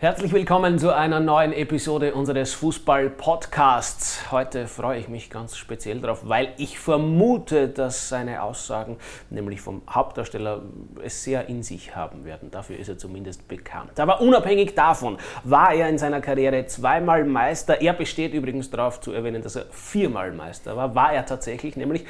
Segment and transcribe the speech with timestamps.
[0.00, 4.30] Herzlich willkommen zu einer neuen Episode unseres Fußball-Podcasts.
[4.30, 8.98] Heute freue ich mich ganz speziell darauf, weil ich vermute, dass seine Aussagen,
[9.28, 10.62] nämlich vom Hauptdarsteller,
[11.02, 12.52] es sehr in sich haben werden.
[12.52, 13.98] Dafür ist er zumindest bekannt.
[13.98, 17.80] Aber unabhängig davon war er in seiner Karriere zweimal Meister.
[17.80, 20.94] Er besteht übrigens darauf zu erwähnen, dass er viermal Meister war.
[20.94, 22.04] War er tatsächlich, nämlich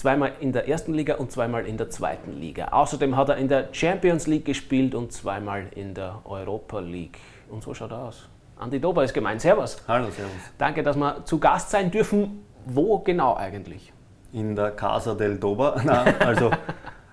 [0.00, 2.68] zweimal in der ersten Liga und zweimal in der zweiten Liga.
[2.68, 7.18] Außerdem hat er in der Champions League gespielt und zweimal in der Europa League.
[7.50, 8.28] Und so schaut er aus.
[8.58, 9.42] Andi Dober ist gemeint.
[9.42, 9.82] Servus.
[9.86, 10.32] Hallo, servus.
[10.56, 12.44] Danke, dass wir zu Gast sein dürfen.
[12.64, 13.92] Wo genau eigentlich?
[14.32, 15.80] In der Casa del Dober.
[15.84, 16.50] Nein, also,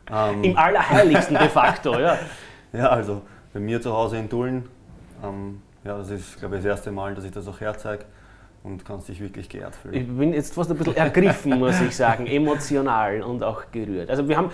[0.10, 2.18] ähm, Im Allerheiligsten de facto, ja.
[2.74, 3.22] Ja, also
[3.54, 4.68] bei mir zu Hause in Tulln.
[5.24, 8.06] Ähm, ja, das ist, glaube ich, das erste Mal, dass ich das auch herzeige
[8.68, 9.96] und kannst dich wirklich geehrt fühlen.
[9.96, 14.10] Ich bin jetzt fast ein bisschen ergriffen, muss ich sagen, emotional und auch gerührt.
[14.10, 14.52] Also wir haben,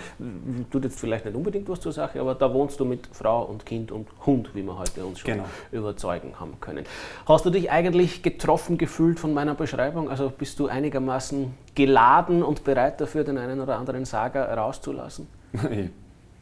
[0.70, 3.66] tut jetzt vielleicht nicht unbedingt was zur Sache, aber da wohnst du mit Frau und
[3.66, 5.44] Kind und Hund, wie wir heute uns schon genau.
[5.72, 6.84] überzeugen haben können.
[7.26, 10.08] Hast du dich eigentlich getroffen gefühlt von meiner Beschreibung?
[10.08, 15.26] Also bist du einigermaßen geladen und bereit dafür, den einen oder anderen Sager rauszulassen?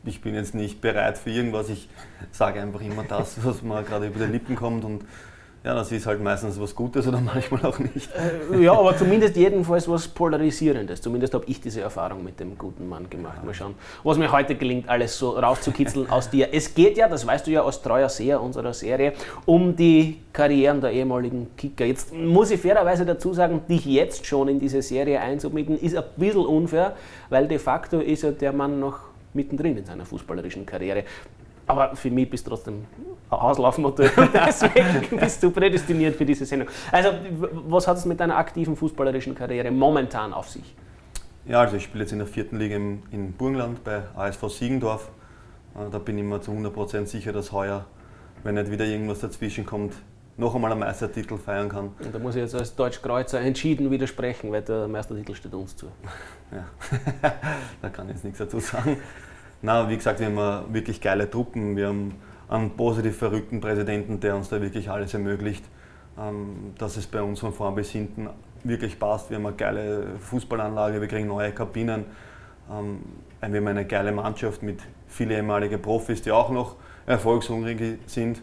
[0.04, 1.69] ich bin jetzt nicht bereit für irgendwas.
[1.69, 1.88] Ich
[2.30, 5.04] sage einfach immer das, was mir gerade über die Lippen kommt und
[5.64, 8.10] ja, das ist halt meistens was Gutes oder manchmal auch nicht.
[8.52, 11.00] Äh, ja, aber zumindest jedenfalls was Polarisierendes.
[11.00, 13.44] Zumindest habe ich diese Erfahrung mit dem guten Mann gemacht.
[13.44, 16.48] Mal schauen, was mir heute gelingt, alles so rauszukitzeln aus dir.
[16.52, 19.12] Es geht ja, das weißt du ja als treuer Seher unserer Serie,
[19.46, 21.84] um die Karrieren der ehemaligen Kicker.
[21.84, 26.04] Jetzt muss ich fairerweise dazu sagen, dich jetzt schon in diese Serie einzubinden, ist ein
[26.16, 26.97] bisschen unfair,
[27.30, 28.98] weil de facto ist ja der Mann noch
[29.34, 31.04] mittendrin in seiner fußballerischen Karriere.
[31.66, 32.86] Aber für mich bist du trotzdem
[33.30, 34.10] Auslaufmodell.
[34.34, 36.69] Deswegen bist du prädestiniert für diese Sendung.
[36.91, 37.10] Also,
[37.69, 40.74] was hat es mit deiner aktiven fußballerischen Karriere momentan auf sich?
[41.44, 45.10] Ja, also ich spiele jetzt in der vierten Liga in, in Burgenland bei ASV Siegendorf.
[45.74, 47.84] Äh, da bin ich mir zu 100% sicher, dass heuer,
[48.44, 49.94] wenn nicht wieder irgendwas dazwischen kommt,
[50.36, 51.91] noch einmal einen Meistertitel feiern kann.
[52.02, 55.86] Und da muss ich jetzt als Deutschkreuzer entschieden widersprechen, weil der Meistertitel steht uns zu.
[56.52, 56.66] Ja,
[57.81, 58.98] da kann ich jetzt nichts dazu sagen.
[59.62, 61.77] Na, wie gesagt, wir haben wirklich geile Truppen.
[61.77, 62.17] Wir haben
[62.49, 65.65] einen positiv verrückten Präsidenten, der uns da wirklich alles ermöglicht,
[66.19, 68.28] ähm, dass es bei uns von vorn bis hinten
[68.65, 69.31] wirklich passt.
[69.31, 72.06] Wir haben eine geile Fußballanlage, wir kriegen neue Kabinen.
[72.71, 72.99] Ähm,
[73.41, 78.43] wir haben eine geile Mannschaft mit vielen ehemaligen Profis, die auch noch erfolgshungrig sind.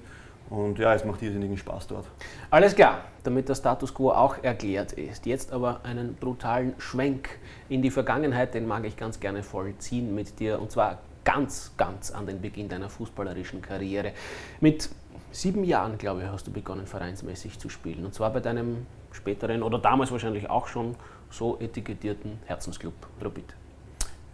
[0.50, 2.06] Und ja, es macht irrsinnigen Spaß dort.
[2.50, 5.25] Alles klar, damit der Status quo auch erklärt ist.
[5.25, 7.30] Jetzt aber einen brutalen Schwenk
[7.68, 10.59] in die Vergangenheit, den mag ich ganz gerne vollziehen mit dir.
[10.59, 10.97] Und zwar
[11.29, 14.13] ganz, ganz an den Beginn deiner fußballerischen Karriere.
[14.62, 14.90] Mit
[15.31, 18.03] sieben Jahren, glaube ich, hast du begonnen, vereinsmäßig zu spielen.
[18.03, 20.95] Und zwar bei deinem späteren oder damals wahrscheinlich auch schon
[21.29, 23.53] so etikettierten Herzensclub Rapid.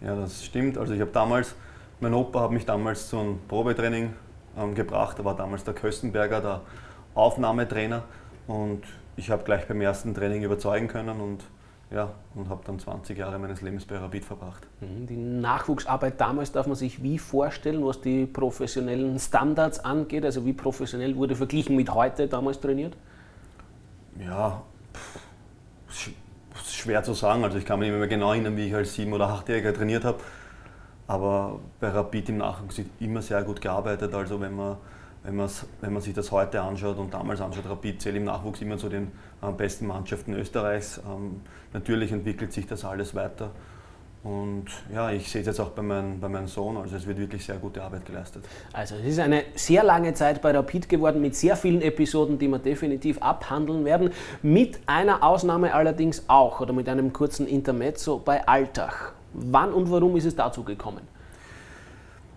[0.00, 0.78] Ja, das stimmt.
[0.78, 1.54] Also ich habe damals,
[2.00, 4.14] mein Opa hat mich damals zu einem Probetraining
[4.56, 5.18] ähm, gebracht.
[5.18, 6.62] Da war damals der Köstenberger, der
[7.14, 8.04] Aufnahmetrainer.
[8.46, 8.84] Und
[9.16, 11.44] ich habe gleich beim ersten Training überzeugen können und
[11.90, 14.66] ja, und habe dann 20 Jahre meines Lebens bei Rapid verbracht.
[14.80, 20.24] Mhm, die Nachwuchsarbeit damals darf man sich wie vorstellen, was die professionellen Standards angeht?
[20.24, 22.96] Also wie professionell wurde verglichen mit heute damals trainiert?
[24.18, 26.10] Ja, pff,
[26.64, 27.44] schwer zu sagen.
[27.44, 30.04] Also ich kann mich nicht mehr genau erinnern, wie ich als sieben- oder achtjähriger trainiert
[30.04, 30.18] habe.
[31.06, 34.12] Aber bei Rapid im Nachwuchs immer sehr gut gearbeitet.
[34.12, 34.76] Also wenn man
[35.22, 35.38] wenn,
[35.80, 38.88] wenn man sich das heute anschaut und damals anschaut, Rapid zählt im Nachwuchs immer zu
[38.88, 39.10] den
[39.56, 41.00] besten Mannschaften Österreichs.
[41.06, 41.40] Ähm,
[41.72, 43.50] natürlich entwickelt sich das alles weiter.
[44.26, 47.18] Und ja, ich sehe es jetzt auch bei, mein, bei meinem Sohn, also es wird
[47.18, 48.44] wirklich sehr gute Arbeit geleistet.
[48.72, 52.48] Also es ist eine sehr lange Zeit bei Rapid geworden mit sehr vielen Episoden, die
[52.48, 54.10] wir definitiv abhandeln werden.
[54.42, 59.12] Mit einer Ausnahme allerdings auch oder mit einem kurzen Intermezzo bei Alltag.
[59.32, 61.02] Wann und warum ist es dazu gekommen?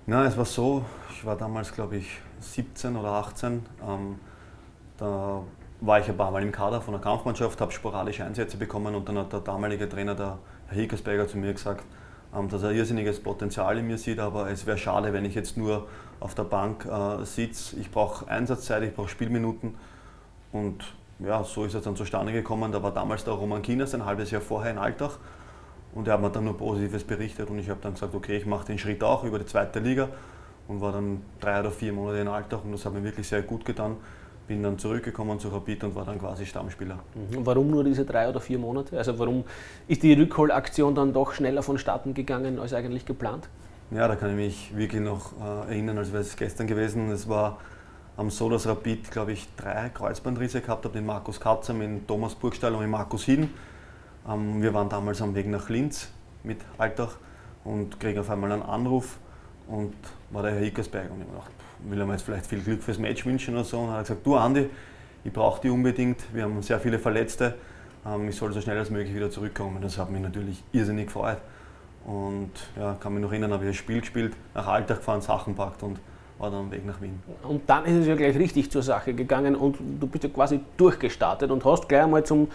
[0.06, 3.66] Na, es war so, ich war damals, glaube ich, 17 oder 18.
[3.88, 4.20] Ähm,
[4.98, 5.42] da
[5.82, 9.08] war ich ein paar Mal im Kader von der Kampfmannschaft, habe sporadische Einsätze bekommen und
[9.08, 11.84] dann hat der damalige Trainer, der Herr Hickersberger, zu mir gesagt,
[12.36, 15.58] ähm, dass er irrsinniges Potenzial in mir sieht, aber es wäre schade, wenn ich jetzt
[15.58, 15.88] nur
[16.20, 17.78] auf der Bank äh, sitze.
[17.80, 19.76] Ich brauche Einsatzzeit, ich brauche Spielminuten
[20.52, 20.84] und
[21.20, 22.72] ja, so ist es dann zustande gekommen.
[22.72, 25.12] Da war damals der Roman Kinas ein halbes Jahr vorher in Alltag
[25.94, 28.46] und er hat mir dann nur Positives berichtet und ich habe dann gesagt, okay, ich
[28.46, 30.10] mache den Schritt auch über die zweite Liga
[30.68, 33.42] und war dann drei oder vier Monate in Alltag und das hat mir wirklich sehr
[33.42, 33.98] gut getan.
[34.50, 36.98] Bin dann zurückgekommen zu Rapid und war dann quasi Stammspieler.
[37.14, 37.46] Mhm.
[37.46, 38.98] warum nur diese drei oder vier Monate?
[38.98, 39.44] Also warum
[39.88, 43.48] ist die Rückholaktion dann doch schneller vonstatten gegangen als eigentlich geplant?
[43.92, 47.12] Ja, da kann ich mich wirklich noch äh, erinnern, als wäre es gestern gewesen.
[47.12, 47.60] Es war
[48.18, 52.34] am so, dass Rapid, glaube ich, drei Kreuzbandrisse gehabt hat, den Markus Katzer, mit Thomas
[52.34, 53.54] Burgstall und mit Markus Hieden.
[54.28, 56.10] Ähm, wir waren damals am Weg nach Linz
[56.44, 57.10] mit Alltag
[57.64, 59.20] und kriegen auf einmal einen Anruf
[59.68, 59.94] und
[60.32, 61.52] war der Herr Hickersberg und ich habe gedacht,
[61.84, 63.80] will ihm jetzt vielleicht viel Glück fürs Match wünschen oder so.
[63.80, 64.70] Und hat gesagt, du Andi,
[65.24, 67.56] ich brauche die unbedingt, wir haben sehr viele Verletzte,
[68.06, 69.82] ähm, ich soll so schnell als möglich wieder zurückkommen.
[69.82, 71.38] Das hat mich natürlich irrsinnig gefreut.
[72.06, 75.56] Und ja, kann mich noch erinnern, habe ich ein Spiel gespielt, nach Alltag gefahren, Sachen
[75.56, 76.00] packt und
[76.40, 77.22] war dann am Weg nach Wien.
[77.44, 80.62] Und dann ist es ja gleich richtig zur Sache gegangen und du bist ja quasi
[80.78, 82.48] durchgestartet und hast gleich einmal zum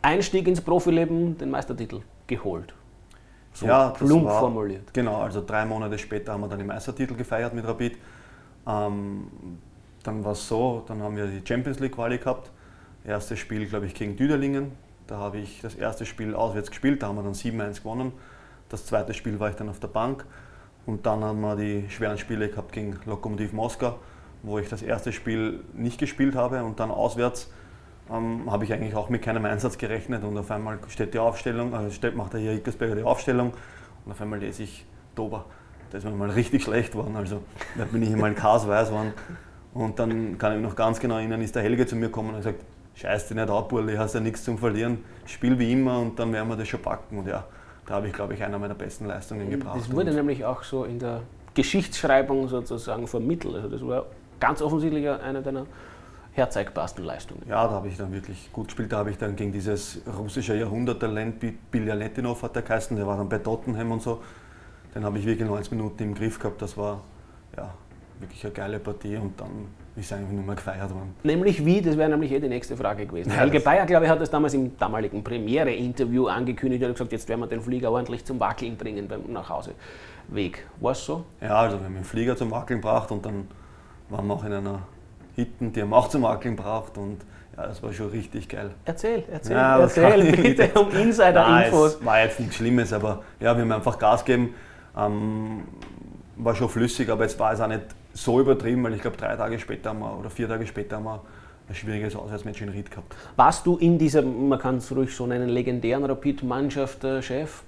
[0.00, 2.72] Einstieg ins Profileben den Meistertitel geholt.
[3.52, 4.94] So ja, plump war, formuliert.
[4.94, 7.98] Genau, also drei Monate später haben wir dann den Meistertitel gefeiert mit Rapid.
[8.66, 9.28] Ähm,
[10.02, 12.50] dann war es so, dann haben wir die Champions League Quali gehabt.
[13.04, 14.72] Erstes Spiel, glaube ich, gegen Düderlingen.
[15.06, 18.12] Da habe ich das erste Spiel auswärts gespielt, da haben wir dann 7-1 gewonnen.
[18.68, 20.24] Das zweite Spiel war ich dann auf der Bank.
[20.86, 23.98] Und dann haben wir die schweren Spiele gehabt gegen Lokomotiv Moskau,
[24.42, 27.50] wo ich das erste Spiel nicht gespielt habe und dann auswärts
[28.10, 31.72] ähm, habe ich eigentlich auch mit keinem Einsatz gerechnet und auf einmal steht die Aufstellung,
[31.90, 33.52] steht, macht der hier Ickersberger die Aufstellung
[34.04, 35.44] und auf einmal lese ich Dober.
[35.92, 37.42] Da ist mir mal richtig schlecht geworden, also
[37.76, 39.12] da bin ich Chaos weiß geworden.
[39.74, 42.30] Und dann kann ich mich noch ganz genau erinnern, ist der Helge zu mir gekommen
[42.30, 45.70] und hat gesagt, scheiß dich nicht ab, Burli, hast ja nichts zum Verlieren, spiel wie
[45.70, 47.18] immer und dann werden wir das schon packen.
[47.18, 47.44] Und ja,
[47.84, 49.76] da habe ich, glaube ich, einer meiner besten Leistungen gebracht.
[49.78, 51.20] Das wurde nämlich auch so in der
[51.52, 53.56] Geschichtsschreibung sozusagen vermittelt.
[53.56, 54.06] Also das war
[54.40, 55.66] ganz offensichtlich eine deiner
[56.32, 57.42] herzeigbarsten Leistungen.
[57.46, 58.92] Ja, da habe ich dann wirklich gut gespielt.
[58.92, 61.36] Da habe ich dann gegen dieses russische Jahrhunderttalent,
[61.70, 64.22] Biljalettinov hat der geheißen, der war dann bei Tottenham und so.
[64.94, 66.60] Den habe ich wirklich 90 Minuten im Griff gehabt.
[66.60, 67.00] Das war
[67.56, 67.72] ja,
[68.20, 71.14] wirklich eine geile Partie und dann ist einfach nur mal gefeiert worden.
[71.22, 71.82] Nämlich wie?
[71.82, 73.30] Das wäre nämlich eh die nächste Frage gewesen.
[73.30, 76.82] Ja, Helge Bayer, glaube ich, hat das damals im damaligen Premiere-Interview angekündigt.
[76.82, 80.66] Er hat gesagt, jetzt werden wir den Flieger ordentlich zum Wackeln bringen beim Nachhauseweg.
[80.80, 81.24] War es so?
[81.40, 83.46] Ja, also wir haben den Flieger zum Wackeln gebracht und dann
[84.08, 84.80] waren wir auch in einer
[85.36, 87.18] Hitten, die haben auch zum Wackeln gebracht und
[87.56, 88.70] ja, das war schon richtig geil.
[88.84, 91.96] Erzähl, erzähl, ja, erzähl bitte um Insider-Infos.
[91.96, 94.54] Es war jetzt nichts Schlimmes, aber ja, wir haben einfach Gas gegeben.
[94.96, 95.62] Ähm,
[96.36, 97.82] war schon flüssig, aber jetzt war es auch nicht
[98.14, 101.04] so übertrieben, weil ich glaube, drei Tage später haben wir, oder vier Tage später haben
[101.04, 101.20] wir
[101.68, 103.14] ein schwieriges Auswärtsmatch in Ried gehabt.
[103.36, 107.20] Warst du in dieser, man kann es ruhig so nennen, legendären Rapid-Mannschaft äh,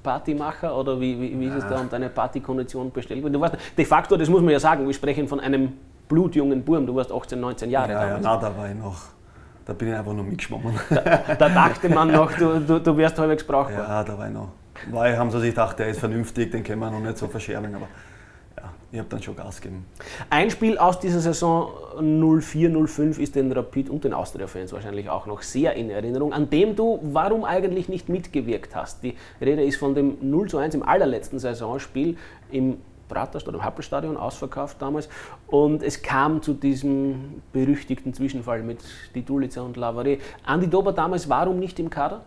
[0.02, 3.24] Partymacher oder wie, wie, wie ist es da um deine Partykondition bestellt?
[3.24, 5.72] Du warst de facto, das muss man ja sagen, wir sprechen von einem
[6.08, 8.24] blutjungen Burm, du warst 18, 19 Jahre ja, damals.
[8.24, 9.02] Ja, na, da war ich noch,
[9.64, 10.74] da bin ich einfach nur mitgeschwommen.
[10.90, 13.88] Da, da dachte man noch, du, du, du wärst halbwegs brauchbar.
[13.88, 14.48] Ja, da war ich noch.
[14.90, 17.74] Weil haben sie sich gedacht, der ist vernünftig, den können wir noch nicht so verscherben,
[17.74, 17.88] aber
[18.94, 19.86] ich habe dann schon Gas gegeben.
[20.30, 25.42] Ein Spiel aus dieser Saison 04-05 ist den Rapid und den Austria-Fans wahrscheinlich auch noch
[25.42, 29.02] sehr in Erinnerung, an dem du warum eigentlich nicht mitgewirkt hast.
[29.02, 32.16] Die Rede ist von dem 0 1 im allerletzten Saisonspiel
[32.52, 32.78] im
[33.08, 35.08] Praterstadt, im Happelstadion, ausverkauft damals.
[35.48, 38.78] Und es kam zu diesem berüchtigten Zwischenfall mit
[39.14, 40.18] Ditulica und Lavare.
[40.44, 42.22] Andi Dober damals, warum nicht im Kader?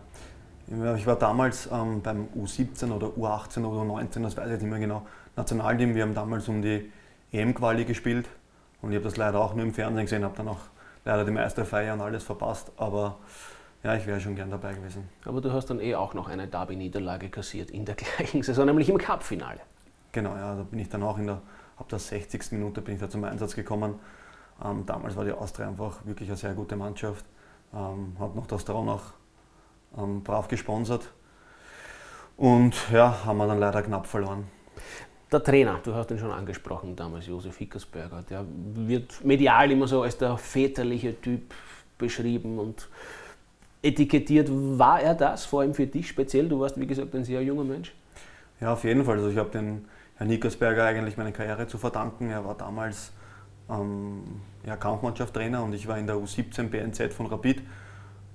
[0.70, 4.70] Ich war damals ähm, beim U17 oder U18 oder U19, das weiß ich jetzt nicht
[4.70, 5.94] mehr genau, Nationalteam.
[5.94, 6.92] Wir haben damals um die
[7.32, 8.28] EM-Quali gespielt
[8.82, 10.60] und ich habe das leider auch nur im Fernsehen gesehen, habe dann auch
[11.06, 13.16] leider die Meisterfeier und alles verpasst, aber
[13.82, 15.08] ja, ich wäre schon gern dabei gewesen.
[15.24, 18.90] Aber du hast dann eh auch noch eine Derby-Niederlage kassiert in der gleichen Saison, nämlich
[18.90, 19.60] im Cup-Finale.
[20.12, 21.40] Genau, ja, da bin ich dann auch in der,
[21.78, 22.52] ab der 60.
[22.52, 23.94] Minute bin ich da zum Einsatz gekommen.
[24.62, 27.24] Ähm, damals war die Austria einfach wirklich eine sehr gute Mannschaft,
[27.72, 29.14] ähm, hat noch das Traunach
[29.96, 31.08] ähm, brav gesponsert
[32.36, 34.44] und ja, haben wir dann leider knapp verloren.
[35.30, 40.02] Der Trainer, du hast ihn schon angesprochen damals, Josef Hickersberger, der wird medial immer so
[40.02, 41.52] als der väterliche Typ
[41.98, 42.88] beschrieben und
[43.82, 44.48] etikettiert.
[44.50, 46.48] War er das, vor allem für dich speziell?
[46.48, 47.92] Du warst, wie gesagt, ein sehr junger Mensch.
[48.60, 49.16] Ja, auf jeden Fall.
[49.16, 49.84] Also ich habe den
[50.16, 52.30] Herrn Hickersberger eigentlich meine Karriere zu verdanken.
[52.30, 53.12] Er war damals
[53.68, 54.22] ähm,
[54.66, 57.62] ja, Kampfmannschaftstrainer und ich war in der U17 BNZ von Rapid.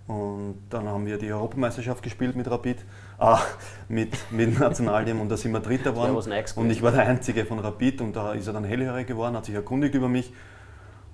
[0.05, 2.77] Und dann haben wir die Europameisterschaft gespielt mit Rapid,
[3.19, 3.35] äh,
[3.87, 6.15] mit, mit Nationalteam und da sind wir Dritter geworden.
[6.65, 9.45] Und ich war der Einzige von Rapid und da ist er dann hellhörig geworden, hat
[9.45, 10.33] sich erkundigt über mich.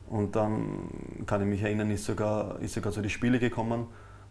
[0.09, 3.85] Und dann kann ich mich erinnern, ist sogar, ist sogar zu den Spiele gekommen,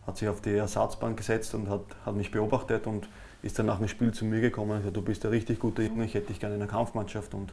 [0.07, 3.09] hat sich auf die Ersatzbank gesetzt und hat, hat mich beobachtet und
[3.43, 5.85] ist dann nach dem Spiel zu mir gekommen und gesagt, du bist ein richtig guter
[5.85, 7.33] Junge, ich hätte dich gerne in der Kampfmannschaft.
[7.33, 7.53] Und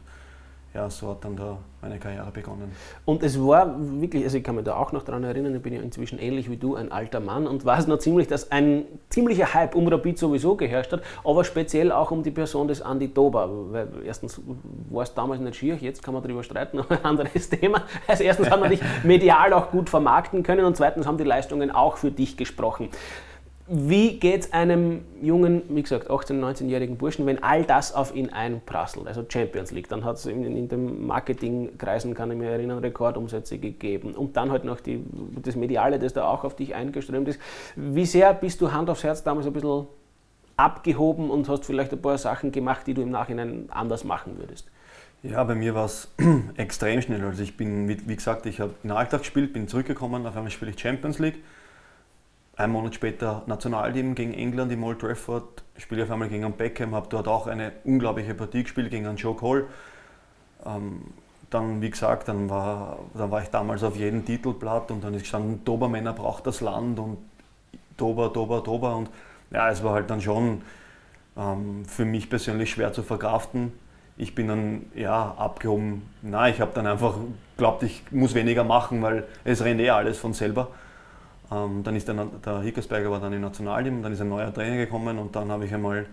[0.76, 2.70] ja, so hat dann da meine Karriere begonnen.
[3.06, 5.72] Und es war wirklich, also ich kann mich da auch noch daran erinnern, ich bin
[5.72, 9.54] ja inzwischen ähnlich wie du, ein alter Mann und weiß noch ziemlich, dass ein ziemlicher
[9.54, 13.48] Hype um Rapid sowieso geherrscht hat, aber speziell auch um die Person des Andi Dober.
[13.72, 14.38] Weil erstens
[14.90, 17.82] war es damals nicht schier, jetzt kann man darüber streiten, aber ein anderes Thema.
[18.06, 21.70] Also erstens hat man dich medial auch gut vermarkten können und zweitens haben die Leistungen
[21.70, 22.90] auch für dich gesprochen.
[23.68, 28.30] Wie geht es einem jungen, wie gesagt, 18-, 19-jährigen Burschen, wenn all das auf ihn
[28.30, 29.08] einprasselt?
[29.08, 33.58] Also Champions League, dann hat es in, in den Marketingkreisen, kann ich mich erinnern, Rekordumsätze
[33.58, 35.04] gegeben und dann halt noch die,
[35.42, 37.40] das Mediale, das da auch auf dich eingeströmt ist.
[37.74, 39.88] Wie sehr bist du Hand aufs Herz damals ein bisschen
[40.56, 44.70] abgehoben und hast vielleicht ein paar Sachen gemacht, die du im Nachhinein anders machen würdest?
[45.24, 46.08] Ja, bei mir war es
[46.56, 47.24] extrem schnell.
[47.24, 50.52] Also ich bin, wie, wie gesagt, ich habe in Alltag gespielt, bin zurückgekommen, auf einmal
[50.52, 51.42] spiele ich Champions League.
[52.58, 56.94] Ein Monat später Nationalteam gegen England im Old Trafford, spiele auf einmal gegen einen Beckham,
[56.94, 59.66] habe dort auch eine unglaubliche Partie gespielt gegen einen Joe Cole.
[60.64, 61.02] Ähm,
[61.50, 65.22] dann, wie gesagt, dann war, dann war ich damals auf jedem Titelblatt und dann ist
[65.22, 67.18] gestanden, Dobermänner braucht das Land und
[67.98, 68.96] Dober, Dober, Dober.
[68.96, 69.10] Und
[69.50, 70.62] ja, es war halt dann schon
[71.36, 73.72] ähm, für mich persönlich schwer zu verkraften.
[74.16, 76.08] Ich bin dann ja abgehoben.
[76.22, 77.16] Nein, ich habe dann einfach
[77.58, 80.68] glaubt, ich muss weniger machen, weil es rennt eh alles von selber.
[81.50, 84.76] Ähm, dann ist der, der Hickersberger war dann im Nationalteam, dann ist ein neuer Trainer
[84.76, 86.06] gekommen und dann habe ich einmal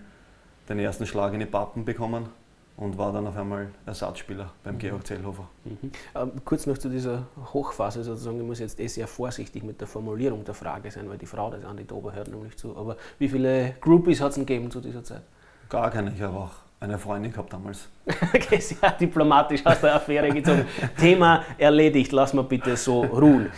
[0.68, 2.28] den ersten Schlag in die Pappen bekommen
[2.76, 4.78] und war dann auf einmal Ersatzspieler beim mhm.
[4.78, 5.48] Georg Zellhofer.
[5.64, 5.90] Mhm.
[6.14, 9.88] Ähm, kurz noch zu dieser Hochphase sozusagen, ich muss jetzt eh sehr vorsichtig mit der
[9.88, 12.76] Formulierung der Frage sein, weil die Frau des Andi Dober hört nämlich zu.
[12.76, 15.22] Aber wie viele Groupies hat es gegeben zu dieser Zeit?
[15.68, 17.88] Gar keine, ich habe auch eine Freundin gehabt damals.
[18.34, 20.66] okay, sehr diplomatisch aus der Affäre gezogen.
[20.98, 23.50] Thema erledigt, lass mal bitte so ruhen.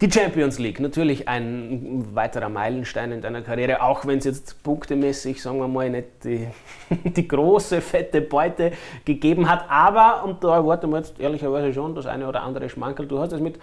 [0.00, 5.42] Die Champions League, natürlich ein weiterer Meilenstein in deiner Karriere, auch wenn es jetzt punktemäßig,
[5.42, 6.46] sagen wir mal, nicht die,
[6.90, 8.72] die große, fette Beute
[9.04, 9.64] gegeben hat.
[9.68, 13.32] Aber, und da erwarten wir jetzt ehrlicherweise schon das eine oder andere Schmankerl, du hast
[13.32, 13.58] es mit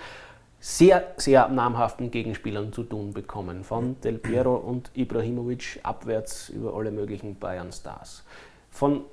[0.59, 3.63] sehr, sehr namhaften Gegenspielern zu tun bekommen.
[3.63, 8.23] Von Del Piero und Ibrahimovic abwärts über alle möglichen Bayern-Stars.
[8.71, 9.05] Von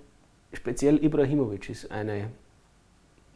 [0.53, 2.31] speziell Ibrahimovic ist eine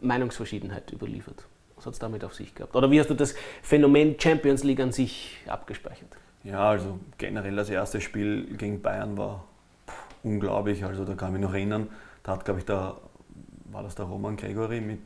[0.01, 1.45] Meinungsverschiedenheit überliefert.
[1.77, 2.75] Was hat es damit auf sich gehabt?
[2.75, 6.17] Oder wie hast du das Phänomen Champions League an sich abgespeichert?
[6.45, 9.45] Ja, also generell das erste Spiel gegen Bayern war
[10.23, 10.85] unglaublich.
[10.85, 11.89] Also da kann ich mich noch erinnern,
[12.23, 12.97] da hat, glaube ich, der,
[13.65, 15.01] war das der Roman Gregory mit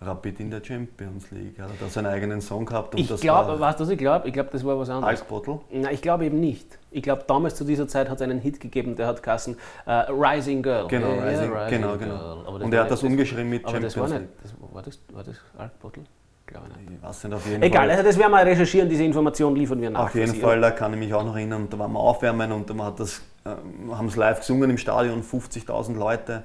[0.00, 1.58] Rapid in der Champions League.
[1.58, 2.94] Er hat da seinen eigenen Song gehabt.
[2.94, 4.28] Und ich glaube, weißt du, was ich glaube?
[4.28, 5.20] Ich glaube, das war was anderes.
[5.20, 5.60] Alkbottle?
[5.70, 6.78] Nein, ich glaube eben nicht.
[6.90, 10.12] Ich glaube, damals zu dieser Zeit hat es einen Hit gegeben, der hat Kassen uh,
[10.12, 10.86] Rising Girl.
[10.88, 12.42] Genau, ja, Rising, Rising genau, genau.
[12.42, 12.62] Girl.
[12.62, 15.24] und er hat das umgeschrieben mit aber Champions das war Nicht, das, war das, war
[15.24, 16.02] das Alkbottle?
[16.46, 16.90] Glaube nicht.
[16.92, 17.90] Ich weiß nicht, auf jeden Egal, Fall.
[17.90, 20.04] also das werden wir recherchieren, diese Information liefern wir nach.
[20.04, 22.82] Auf jeden Fall, da kann ich mich auch noch erinnern, da waren wir aufwärmen und
[22.82, 23.48] hat das, äh,
[23.92, 26.44] haben es live gesungen im Stadion, 50.000 Leute.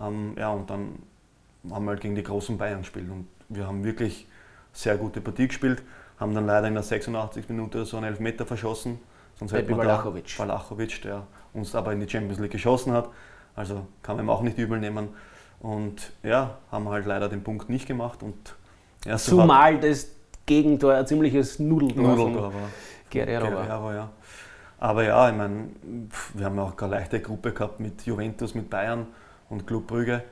[0.00, 0.98] Ähm, ja, und dann
[1.70, 4.26] haben wir halt gegen die großen Bayern gespielt und wir haben wirklich
[4.72, 5.82] sehr gute Partie gespielt,
[6.18, 7.48] haben dann leider in der 86.
[7.48, 8.98] Minute so einen Elfmeter verschossen.
[9.38, 10.38] Sonst hätte man Valachovic.
[10.38, 13.08] Valachovic, der uns aber in die Champions League geschossen hat.
[13.54, 15.08] Also kann man ihm auch nicht übel nehmen.
[15.60, 18.22] Und ja, haben halt leider den Punkt nicht gemacht.
[18.22, 18.54] Und
[19.16, 20.08] Zumal das
[20.44, 22.68] Gegentor ein ziemliches Nudeltor, Nudeltor war.
[23.10, 24.10] Guerrero, Guerrero ja.
[24.78, 25.68] Aber ja, ich meine,
[26.34, 29.06] wir haben auch eine leichte Gruppe gehabt mit Juventus, mit Bayern
[29.48, 30.22] und Club Brügge.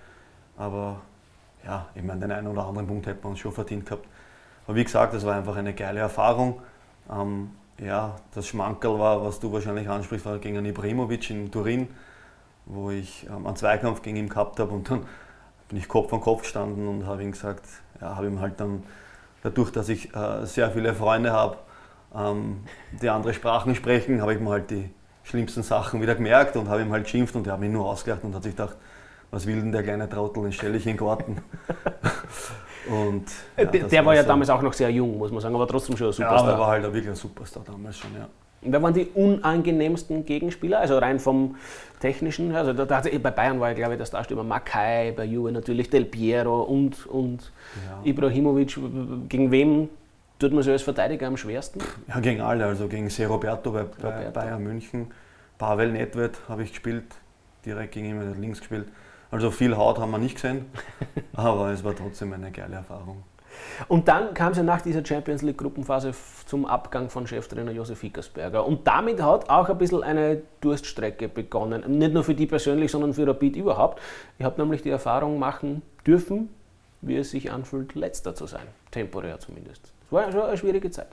[0.56, 1.00] Aber
[1.64, 4.06] ja, ich meine, den einen oder anderen Punkt hätten wir uns schon verdient gehabt.
[4.66, 6.60] Aber wie gesagt, das war einfach eine geile Erfahrung.
[7.10, 11.88] Ähm, ja, das Schmankerl war, was du wahrscheinlich ansprichst, war gegen Ibrahimovic in Turin,
[12.66, 15.04] wo ich ähm, einen Zweikampf gegen ihn gehabt habe und dann
[15.68, 17.64] bin ich Kopf an Kopf gestanden und habe ihm gesagt,
[18.00, 18.84] ja, habe ihm halt dann,
[19.42, 21.58] dadurch, dass ich äh, sehr viele Freunde habe,
[22.14, 22.64] ähm,
[23.02, 24.88] die andere Sprachen sprechen, habe ich mir halt die
[25.24, 28.22] schlimmsten Sachen wieder gemerkt und habe ihm halt geschimpft und er hat mich nur ausgelacht
[28.24, 28.76] und hat sich gedacht,
[29.34, 31.38] was will denn der kleine Trottel, den stelle ich in den Garten.
[32.90, 33.24] Und,
[33.56, 34.28] ja, der, der war ja so.
[34.28, 36.48] damals auch noch sehr jung, muss man sagen, aber trotzdem schon ein Superstar.
[36.48, 38.28] Ja, er war halt wirklich ein Superstar damals schon, ja.
[38.60, 40.80] Wer waren die unangenehmsten Gegenspieler?
[40.80, 41.56] Also rein vom
[42.00, 42.54] Technischen.
[42.54, 45.90] Also da, da, bei Bayern war ja, glaube ich, der Starstürmer Makai, bei Juve natürlich
[45.90, 47.52] Del Piero und, und
[47.86, 48.00] ja.
[48.04, 48.78] Ibrahimovic.
[49.28, 49.90] Gegen wem
[50.38, 51.80] tut man sich als Verteidiger am schwersten?
[52.08, 52.64] Ja, gegen alle.
[52.64, 55.08] Also gegen Se Roberto bei, bei Bayern München.
[55.58, 57.04] Pavel Nedved habe ich gespielt,
[57.66, 58.86] direkt gegen ihn, links gespielt.
[59.34, 60.66] Also viel Haut haben wir nicht gesehen,
[61.32, 63.24] aber es war trotzdem eine geile Erfahrung.
[63.88, 66.12] Und dann kam es ja nach dieser Champions League Gruppenphase
[66.46, 68.64] zum Abgang von Cheftrainer Josef Hickersberger.
[68.64, 71.98] Und damit hat auch ein bisschen eine Durststrecke begonnen.
[71.98, 74.00] Nicht nur für die persönlich, sondern für Rapid überhaupt.
[74.38, 76.48] Ich habe nämlich die Erfahrung machen dürfen,
[77.00, 78.68] wie es sich anfühlt, letzter zu sein.
[78.92, 79.92] Temporär zumindest.
[80.06, 81.08] Es war schon eine schwierige Zeit.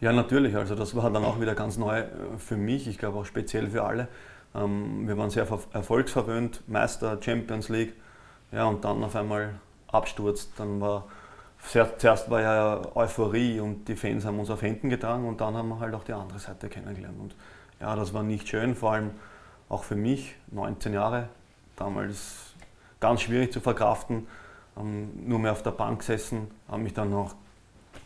[0.00, 0.56] Ja, natürlich.
[0.56, 2.06] Also das war dann auch wieder ganz neu äh,
[2.38, 2.88] für mich.
[2.88, 4.08] Ich glaube auch speziell für alle.
[4.54, 7.94] Ähm, wir waren sehr erfolgsverwöhnt, Meister, Champions League.
[8.50, 9.54] Ja, und dann auf einmal
[9.88, 10.50] Absturz.
[10.56, 11.06] Dann war
[11.98, 15.68] zuerst war ja Euphorie und die Fans haben uns auf Händen getragen und dann haben
[15.68, 17.18] wir halt auch die andere Seite kennengelernt.
[17.18, 17.34] Und
[17.80, 19.10] ja, das war nicht schön, vor allem
[19.68, 21.28] auch für mich, 19 Jahre,
[21.76, 22.54] damals
[23.00, 24.26] ganz schwierig zu verkraften.
[24.76, 27.34] Ähm, nur mehr auf der Bank gesessen, habe mich dann noch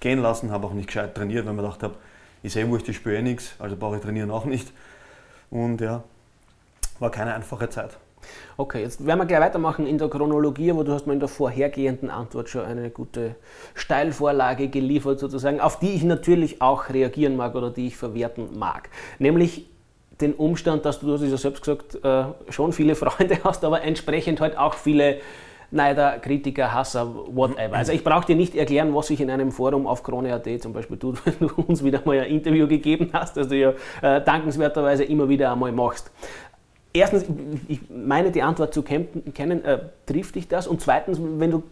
[0.00, 1.95] gehen lassen, habe auch nicht gescheit trainiert, weil ich mir gedacht habe,
[2.43, 4.73] ich sehe, wo ich die spüre nichts, also brauche ich trainieren auch nicht.
[5.50, 6.05] Und ja,
[7.00, 7.99] war keine einfache Zeit.
[8.57, 11.29] Okay, jetzt werden wir gleich weitermachen in der Chronologie, aber du hast mir in der
[11.29, 13.37] vorhergehenden Antwort schon eine gute
[13.75, 18.88] Steilvorlage geliefert, sozusagen, auf die ich natürlich auch reagieren mag oder die ich verwerten mag.
[19.19, 19.67] Nämlich
[20.21, 23.65] den Umstand, dass du, du hast es ja selbst gesagt, äh, schon viele Freunde hast,
[23.65, 25.19] aber entsprechend halt auch viele
[25.73, 27.75] Neider, Kritiker, Hasser, whatever.
[27.75, 30.97] Also ich brauche dir nicht erklären, was sich in einem Forum auf Krone.at zum Beispiel
[30.97, 35.05] tut, wenn du uns wieder mal ein Interview gegeben hast, das du ja äh, dankenswerterweise
[35.05, 36.11] immer wieder einmal machst.
[36.97, 37.26] Erstens,
[37.69, 40.67] ich meine die Antwort zu kennen, äh, trifft dich das?
[40.67, 41.62] Und zweitens, wenn du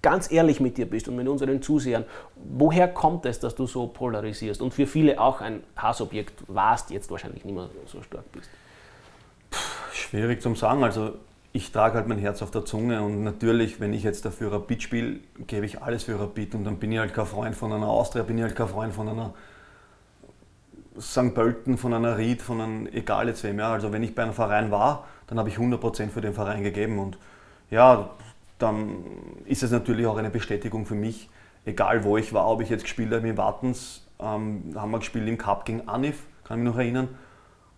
[0.00, 3.86] ganz ehrlich mit dir bist und mit unseren Zusehern, woher kommt es, dass du so
[3.86, 8.48] polarisierst und für viele auch ein Hassobjekt warst, jetzt wahrscheinlich nicht mehr so stark bist?
[9.92, 10.82] Schwierig zum sagen.
[10.82, 11.12] Also
[11.52, 14.82] ich trage halt mein Herz auf der Zunge und natürlich, wenn ich jetzt dafür Rapid
[14.82, 17.88] spiele, gebe ich alles für Rapid und dann bin ich halt kein Freund von einer
[17.88, 19.34] Austria, bin ich halt kein Freund von einer
[21.00, 21.34] St.
[21.34, 23.58] Pölten, von einer Ried, von einem, egal jetzt wem.
[23.58, 23.72] Ja.
[23.72, 26.98] Also wenn ich bei einem Verein war, dann habe ich 100% für den Verein gegeben
[26.98, 27.18] und
[27.70, 28.10] ja,
[28.58, 28.96] dann
[29.46, 31.30] ist es natürlich auch eine Bestätigung für mich,
[31.64, 35.28] egal wo ich war, ob ich jetzt gespielt habe in Wartens, ähm, haben wir gespielt
[35.28, 37.08] im Cup gegen Anif, kann ich mich noch erinnern.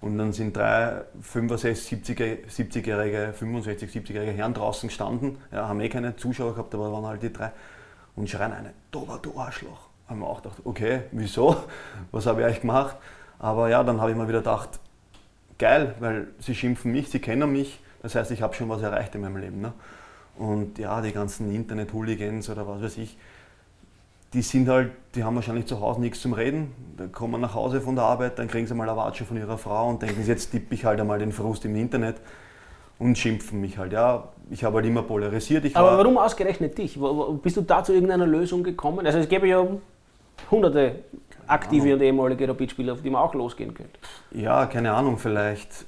[0.01, 2.03] Und dann sind drei 65,
[2.49, 7.23] 70-jährige, 65, 70-jährige Herren draußen gestanden, ja, haben eh keine Zuschauer gehabt, aber waren halt
[7.23, 7.53] die drei
[8.17, 9.92] und schreien eine, Dober, du Arschloch.
[10.09, 11.57] Haben wir auch gedacht, okay, wieso?
[12.11, 12.97] Was habe ich eigentlich gemacht?
[13.39, 14.81] Aber ja, dann habe ich mir wieder gedacht,
[15.59, 19.15] geil, weil sie schimpfen mich, sie kennen mich, das heißt, ich habe schon was erreicht
[19.15, 19.61] in meinem Leben.
[19.61, 19.73] Ne?
[20.37, 23.17] Und ja, die ganzen Internet-Hooligans oder was weiß ich,
[24.33, 26.73] die sind halt, die haben wahrscheinlich zu Hause nichts zum Reden.
[26.97, 29.59] Dann kommen nach Hause von der Arbeit, dann kriegen sie mal eine Watsche von ihrer
[29.59, 32.17] Frau und denken, jetzt tippe ich halt einmal den Frust im Internet
[32.99, 33.93] und schimpfen mich halt.
[33.93, 35.65] Ja, ich habe halt immer polarisiert.
[35.65, 36.99] Ich Aber warum ausgerechnet dich?
[37.43, 39.07] Bist du da zu irgendeiner Lösung gekommen?
[39.07, 39.67] Also es gäbe ja
[40.51, 40.97] hunderte
[41.47, 43.99] aktive und ehemalige Rapid-Spieler, auf die man auch losgehen könnte.
[44.31, 45.87] Ja, keine Ahnung, vielleicht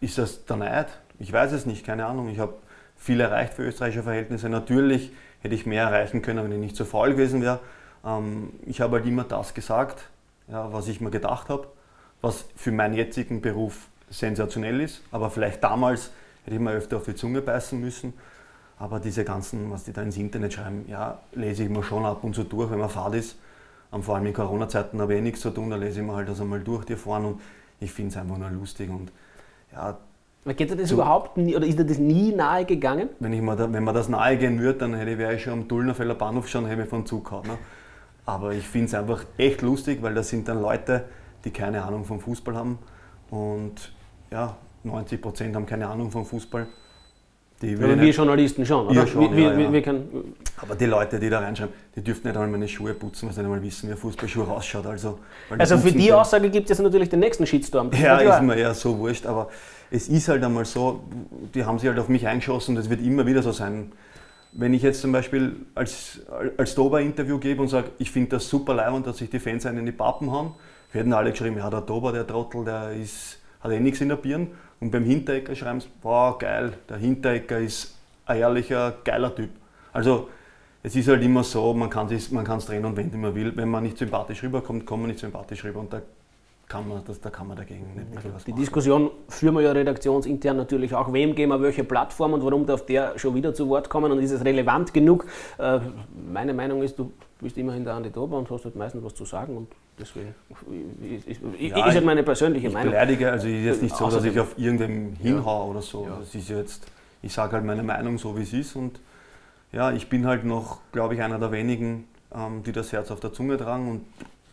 [0.00, 0.88] ist das der Neid.
[1.18, 2.28] Ich weiß es nicht, keine Ahnung.
[2.28, 2.54] Ich habe
[2.96, 4.48] viel erreicht für österreichische Verhältnisse.
[4.48, 7.60] Natürlich hätte ich mehr erreichen können, wenn ich nicht so faul gewesen wäre.
[8.04, 10.08] Ähm, ich habe halt immer das gesagt,
[10.46, 11.68] was ich mir gedacht habe,
[12.20, 15.02] was für meinen jetzigen Beruf sensationell ist.
[15.10, 16.10] Aber vielleicht damals
[16.44, 18.12] hätte ich mir öfter auf die Zunge beißen müssen.
[18.78, 22.24] Aber diese ganzen, was die da ins Internet schreiben, ja, lese ich mir schon ab
[22.24, 23.36] und zu durch, wenn man fad ist.
[24.02, 26.28] Vor allem in Corona-Zeiten habe ich eh nichts zu tun, da lese ich mir halt
[26.28, 27.40] das einmal durch dir fahren und
[27.80, 28.90] ich finde es einfach nur lustig.
[28.90, 29.12] Und
[29.72, 29.96] ja,
[30.52, 33.08] Geht dir das so, überhaupt nie, oder ist dir das nie nahe gegangen?
[33.18, 35.54] Wenn, ich mir da, wenn mir das nahe gehen würde, dann hätte, wäre ich schon
[35.54, 37.46] am Dullnerfelder Bahnhof schon hätte ich von Zug gehabt.
[37.46, 37.56] Ne?
[38.26, 41.04] Aber ich finde es einfach echt lustig, weil das sind dann Leute,
[41.44, 42.78] die keine Ahnung vom Fußball haben.
[43.30, 43.92] Und
[44.30, 46.66] ja, 90 Prozent haben keine Ahnung vom Fußball.
[47.62, 49.06] Die Aber wir Journalisten schon, oder?
[49.06, 49.94] Schon, wir, ja, wir, ja.
[50.60, 53.40] Aber die Leute, die da reinschreiben, die dürften nicht einmal meine Schuhe putzen, weil sie
[53.40, 54.86] nicht einmal wissen, wie ein Fußballschuh ausschaut.
[54.86, 55.20] Also,
[55.56, 57.90] also für die Aussage gibt es natürlich den nächsten Shitstorm.
[57.92, 59.48] Ja, ist mir ja so wurscht, aber
[59.90, 61.04] es ist halt einmal so,
[61.54, 63.92] die haben sich halt auf mich eingeschossen und es wird immer wieder so sein.
[64.52, 66.20] Wenn ich jetzt zum Beispiel als,
[66.56, 69.78] als Dober-Interview gebe und sage, ich finde das super leid dass sich die Fans einen
[69.78, 70.54] in die Pappen haben,
[70.92, 74.16] werden alle geschrieben, ja, der Dober, der Trottel, der ist, hat eh nichts in der
[74.16, 74.48] Birne.
[74.80, 77.96] Und beim Hinterecker schreiben sie, wow, geil, der Hinterecker ist
[78.26, 79.50] ein ehrlicher, geiler Typ.
[79.92, 80.28] Also
[80.82, 83.56] es ist halt immer so, man kann es man drehen und wenden, wie man will.
[83.56, 85.80] Wenn man nicht sympathisch rüberkommt, kommt man nicht sympathisch rüber.
[85.80, 86.02] Und da
[86.68, 88.60] kann man, das, da kann man dagegen nicht wirklich was Die machen.
[88.60, 91.12] Diskussion führen wir ja redaktionsintern natürlich auch.
[91.12, 94.18] Wem gehen wir welche Plattform und warum darf der schon wieder zu Wort kommen und
[94.18, 95.26] ist es relevant genug?
[95.58, 95.80] Äh,
[96.32, 99.24] meine Meinung ist, du bist immerhin der Andi Dober und hast halt meistens was zu
[99.24, 100.34] sagen und deswegen
[101.02, 102.92] ist, ist, ja, ist halt meine persönliche ich Meinung.
[102.92, 105.70] Ich beleidige, also ist jetzt nicht so, dass ich auf irgendwem hinhaue ja.
[105.70, 106.06] oder so.
[106.06, 106.18] Ja.
[106.18, 106.86] Das ist jetzt,
[107.22, 109.00] ich sage halt meine Meinung so, wie es ist und
[109.72, 113.20] ja, ich bin halt noch, glaube ich, einer der wenigen, ähm, die das Herz auf
[113.20, 114.02] der Zunge tragen und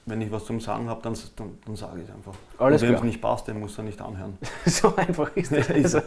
[0.06, 2.34] wenn ich was zum Sagen habe, dann, dann, dann sage ich es einfach.
[2.58, 4.38] Alles Und wem es nicht passt, der muss er nicht anhören.
[4.66, 5.70] so einfach ist es.
[5.82, 6.00] Also,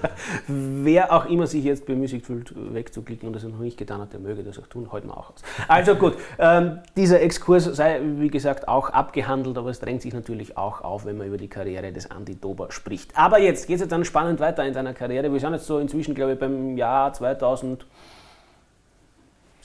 [0.46, 4.20] wer auch immer sich jetzt bemüßigt fühlt, wegzuklicken und das noch nicht getan hat, der
[4.20, 5.42] möge das auch tun, halten wir auch aus.
[5.68, 10.56] Also gut, ähm, dieser Exkurs sei, wie gesagt, auch abgehandelt, aber es drängt sich natürlich
[10.56, 13.16] auch auf, wenn man über die Karriere des Andy Dober spricht.
[13.16, 15.32] Aber jetzt geht es dann spannend weiter in seiner Karriere.
[15.32, 17.86] Wir sind jetzt so inzwischen, glaube ich, beim Jahr 2000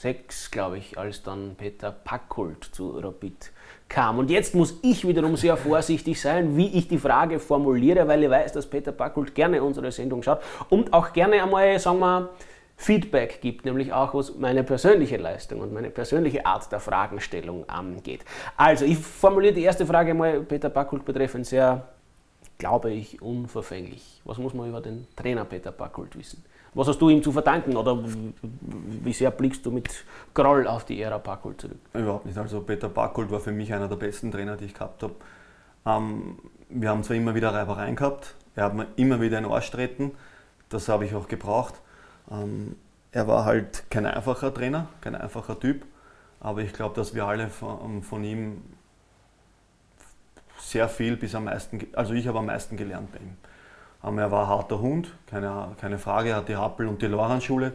[0.00, 3.52] sechs, glaube ich, als dann Peter Packult zu Rapid
[3.86, 4.18] kam.
[4.18, 8.30] Und jetzt muss ich wiederum sehr vorsichtig sein, wie ich die Frage formuliere, weil ich
[8.30, 12.30] weiß, dass Peter Packult gerne unsere Sendung schaut und auch gerne einmal, sagen wir,
[12.76, 18.24] Feedback gibt, nämlich auch was meine persönliche Leistung und meine persönliche Art der Fragenstellung angeht.
[18.56, 21.86] Also, ich formuliere die erste Frage mal Peter Packult betreffend sehr,
[22.56, 24.22] glaube ich, unverfänglich.
[24.24, 26.42] Was muss man über den Trainer Peter Packult wissen?
[26.74, 27.98] Was hast du ihm zu verdanken oder
[28.42, 30.04] wie sehr blickst du mit
[30.34, 31.80] Groll auf die Ära Packult zurück?
[31.94, 32.38] Überhaupt nicht.
[32.38, 35.14] Also Peter Packult war für mich einer der besten Trainer, die ich gehabt habe.
[35.86, 39.52] Ähm, wir haben zwar immer wieder Reibereien gehabt, er hat mir immer wieder in den
[39.52, 40.12] Arsch treten,
[40.68, 41.74] das habe ich auch gebraucht.
[42.30, 42.76] Ähm,
[43.12, 45.84] er war halt kein einfacher Trainer, kein einfacher Typ,
[46.38, 48.62] aber ich glaube, dass wir alle von, von ihm
[50.58, 53.36] sehr viel bis am meisten, also ich habe am meisten gelernt bei ihm.
[54.02, 57.72] Er war ein harter Hund, keine, keine Frage, er hat die Happel- und die Loran-Schule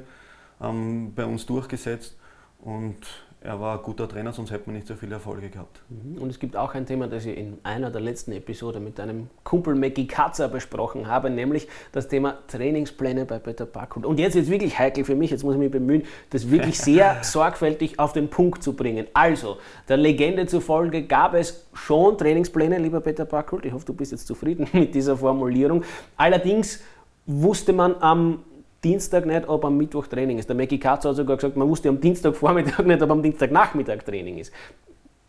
[0.62, 2.18] ähm, bei uns durchgesetzt.
[2.60, 2.98] Und
[3.46, 5.82] er war ein guter Trainer, sonst hätte man nicht so viele Erfolge gehabt.
[5.90, 6.22] Mhm.
[6.22, 9.30] Und es gibt auch ein Thema, das ich in einer der letzten Episoden mit einem
[9.44, 14.06] Kumpel Mackie Katzer besprochen habe, nämlich das Thema Trainingspläne bei Peter Backhult.
[14.06, 16.80] Und jetzt ist es wirklich heikel für mich, jetzt muss ich mich bemühen, das wirklich
[16.82, 19.08] sehr sorgfältig auf den Punkt zu bringen.
[19.14, 23.66] Also, der Legende zufolge gab es schon Trainingspläne, lieber Peter Backhult.
[23.66, 25.84] Ich hoffe, du bist jetzt zufrieden mit dieser Formulierung.
[26.18, 26.82] Allerdings
[27.28, 28.40] wusste man am
[28.86, 30.48] Dienstag nicht, ob am Mittwoch Training ist.
[30.48, 34.38] Der Mackie Katz hat sogar gesagt, man wusste am Dienstagvormittag nicht, ob am Dienstagnachmittag Training
[34.38, 34.54] ist.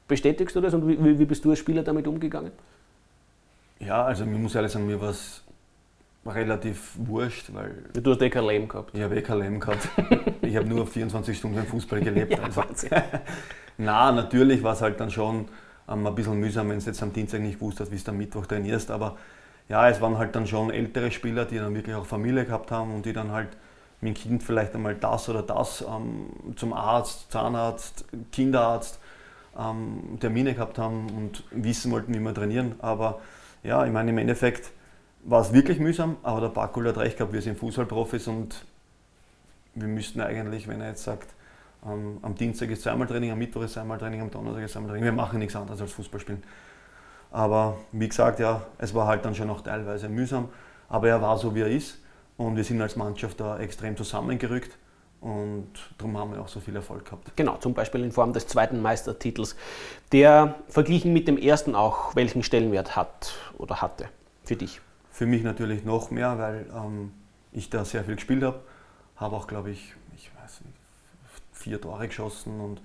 [0.07, 2.53] Bestätigst du das und wie, wie bist du als Spieler damit umgegangen?
[3.81, 5.42] Ja, also ich muss ehrlich sagen, mir war es
[6.27, 7.85] relativ wurscht, weil...
[7.95, 8.90] Du hast eh kein Leben gehabt.
[8.95, 9.88] Ich habe eh kein Leben gehabt.
[10.42, 12.33] ich habe nur 24 Stunden im Fußball gelebt.
[12.33, 12.87] ja, also.
[13.79, 15.47] Na, natürlich war es halt dann schon
[15.88, 18.47] ähm, ein bisschen mühsam, wenn du jetzt am Dienstag nicht wusstest, wie du am Mittwoch
[18.47, 19.16] trainierst, aber
[19.68, 22.94] ja, es waren halt dann schon ältere Spieler, die dann wirklich auch Familie gehabt haben
[22.94, 23.48] und die dann halt
[24.00, 29.00] mit dem Kind vielleicht einmal das oder das ähm, zum Arzt, Zahnarzt, Kinderarzt
[29.59, 32.74] ähm, Termine gehabt haben und wissen wollten, wie wir trainieren.
[32.79, 33.20] Aber
[33.62, 34.70] ja, ich meine, im Endeffekt
[35.24, 38.64] war es wirklich mühsam, aber der Bakul hat recht gehabt, wir sind Fußballprofis und
[39.74, 41.35] wir müssten eigentlich, wenn er jetzt sagt,
[41.85, 44.90] ähm, am Dienstag ist zweimal Training, am Mittwoch ist zweimal Training, am Donnerstag ist zweimal
[44.90, 46.42] Training, wir machen nichts anderes als Fußball spielen.
[47.31, 50.49] Aber wie gesagt, ja, es war halt dann schon noch teilweise mühsam.
[50.89, 51.99] Aber er war so, wie er ist.
[52.37, 54.77] Und wir sind als Mannschaft da extrem zusammengerückt.
[55.21, 57.33] Und darum haben wir auch so viel Erfolg gehabt.
[57.37, 59.57] Genau, zum Beispiel in Form des zweiten Meistertitels,
[60.12, 64.09] der verglichen mit dem ersten auch welchen Stellenwert hat oder hatte
[64.45, 64.81] für dich?
[65.11, 67.12] Für mich natürlich noch mehr, weil ähm,
[67.53, 68.61] ich da sehr viel gespielt habe.
[69.17, 70.77] Habe auch, glaube ich, ich weiß nicht,
[71.53, 72.81] vier Tore geschossen und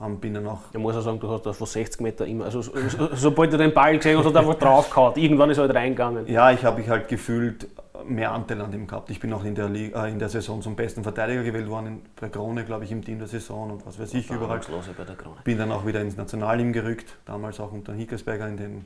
[0.00, 0.60] ähm, bin dann auch.
[0.72, 2.72] Ich muss auch sagen, du hast da von 60 Meter immer, also so,
[3.14, 5.14] sobald du den Ball gesehen hast, hast du einfach draufgehauen.
[5.16, 6.26] Irgendwann ist er halt reingegangen.
[6.26, 7.68] Ja, ich habe mich halt gefühlt
[8.06, 9.10] mehr Anteil an dem gehabt.
[9.10, 11.86] Ich bin auch in der, Liga, äh, in der Saison zum besten Verteidiger gewählt worden,
[11.86, 14.60] in, bei Krone, glaube ich, im Team der Saison und was weiß ich überall.
[14.96, 15.36] Bei der Krone.
[15.44, 18.84] Bin dann auch wieder ins Nationalteam gerückt, damals auch unter Hickersberger in, den,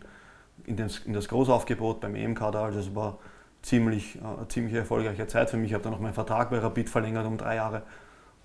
[0.66, 2.60] in, den, in das Großaufgebot beim EM-Kader.
[2.60, 3.18] Also es war
[3.62, 5.70] ziemlich, äh, eine ziemlich erfolgreiche Zeit für mich.
[5.70, 7.82] Ich habe dann noch meinen Vertrag bei Rapid verlängert um drei Jahre.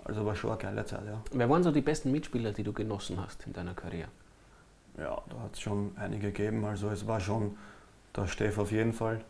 [0.04, 1.20] Also war schon eine geile Zeit, ja.
[1.32, 4.08] Wer waren so die besten Mitspieler, die du genossen hast in deiner Karriere?
[4.98, 6.64] Ja, da hat es schon einige gegeben.
[6.64, 7.56] Also es war schon
[8.14, 9.20] der Steff auf jeden Fall.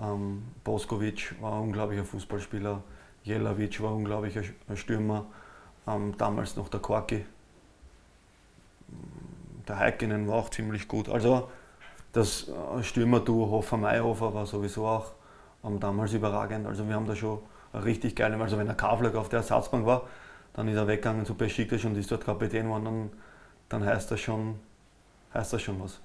[0.00, 2.82] Ähm, Boskovic war ein unglaublicher Fußballspieler.
[3.24, 4.42] Jelavic war ein unglaublicher
[4.74, 5.26] Stürmer.
[5.86, 7.26] Ähm, damals noch der Korki.
[9.66, 11.08] Der Heikkinen war auch ziemlich gut.
[11.08, 11.48] Also
[12.12, 15.12] das äh, Stürmerduo Hofer-Meyhofer war sowieso auch
[15.64, 16.66] ähm, damals überragend.
[16.66, 17.40] Also wir haben da schon
[17.84, 18.34] richtig geil.
[18.40, 20.02] Also wenn der Kavlak auf der Ersatzbank war,
[20.52, 23.10] dann ist er weggegangen zu Besiktas und ist dort Kapitän geworden, dann,
[23.68, 24.58] dann heißt, das schon,
[25.34, 26.00] heißt das schon was.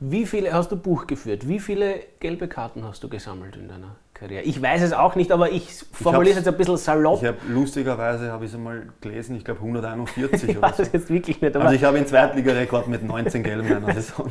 [0.00, 1.48] Wie viele hast du Buch geführt?
[1.48, 4.42] Wie viele gelbe Karten hast du gesammelt in deiner Karriere?
[4.42, 7.22] Ich weiß es auch nicht, aber ich formuliere es jetzt ein bisschen salopp.
[7.22, 10.82] Ich habe lustigerweise habe ich es einmal gelesen, ich glaube 141 ich oder so.
[10.84, 11.56] Jetzt wirklich nicht.
[11.56, 14.30] also ich habe einen Zweitligarekord mit 19 gelben in einer Saison.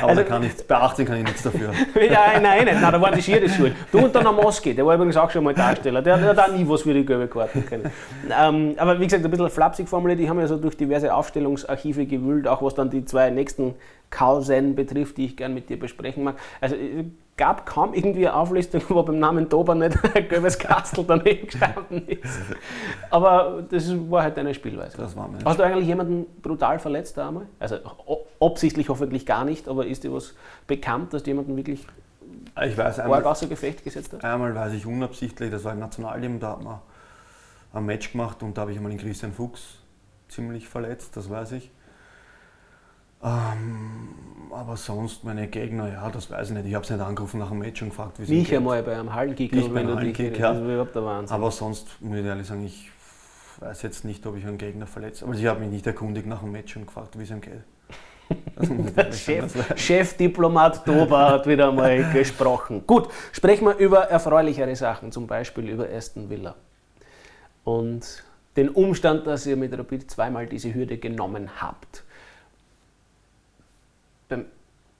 [0.00, 1.72] Aber also, kann ich, bei 18 kann ich nichts dafür.
[2.00, 2.80] ja, nein, nicht.
[2.80, 3.74] Nein, da waren die Schiere schuld.
[3.90, 6.54] Du und der Namoski, der war übrigens auch schon mal Darsteller, der, der hat auch
[6.54, 7.90] nie was für die gelbe Karten können.
[8.30, 12.06] Ähm, aber wie gesagt, ein bisschen flapsig formuliert, die haben ja so durch diverse Aufstellungsarchive
[12.06, 13.74] gewühlt, auch was dann die zwei nächsten
[14.10, 16.36] Kausen betrifft, die ich gerne mit dir besprechen mag.
[16.60, 16.76] Also
[17.36, 22.06] gab kaum irgendwie eine Auflistung, wo beim Namen Dober nicht ein gelbes Kastel daneben gestanden
[22.08, 22.40] ist.
[23.10, 24.96] Aber das war halt deine Spielweise.
[24.96, 27.46] Das war Hast du eigentlich jemanden brutal verletzt einmal?
[27.58, 27.76] Also
[28.40, 30.34] absichtlich hoffentlich gar nicht, aber ist dir was
[30.66, 31.86] bekannt, dass du jemanden wirklich
[32.62, 34.24] ich weiß, einmal, außer Gefecht gesetzt hat?
[34.24, 36.78] Einmal weiß ich unabsichtlich, das war im Nationalteam, da hat man
[37.72, 39.78] ein Match gemacht und da habe ich einmal den Christian Fuchs
[40.28, 41.70] ziemlich verletzt, das weiß ich.
[43.22, 44.14] Ähm,
[44.54, 46.66] aber sonst meine Gegner, ja, das weiß ich nicht.
[46.66, 48.94] Ich habe es nicht angerufen nach dem Match und gefragt, wie es Mich einmal bei
[48.94, 49.54] einem Hallenkick.
[49.54, 50.52] Ich bei einem Hallenkick, ja.
[50.52, 51.34] Das ist überhaupt der Wahnsinn.
[51.34, 52.90] Aber sonst muss ich ehrlich sagen, ich
[53.60, 55.32] weiß jetzt nicht, ob ich einen Gegner verletzt habe.
[55.32, 57.62] Also ich habe mich nicht erkundigt nach dem Match und gefragt, wie es ihm geht.
[59.14, 62.86] Chef, Chefdiplomat Dober hat wieder einmal gesprochen.
[62.86, 66.54] Gut, sprechen wir über erfreulichere Sachen, zum Beispiel über Aston Villa.
[67.64, 68.24] Und
[68.56, 72.04] den Umstand, dass ihr mit Rapid zweimal diese Hürde genommen habt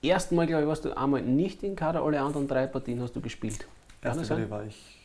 [0.07, 3.15] ersten Mal, glaube ich, warst du einmal nicht in Kader, alle anderen drei Partien hast
[3.15, 3.67] du gespielt.
[4.01, 4.99] Erste Partie war ich,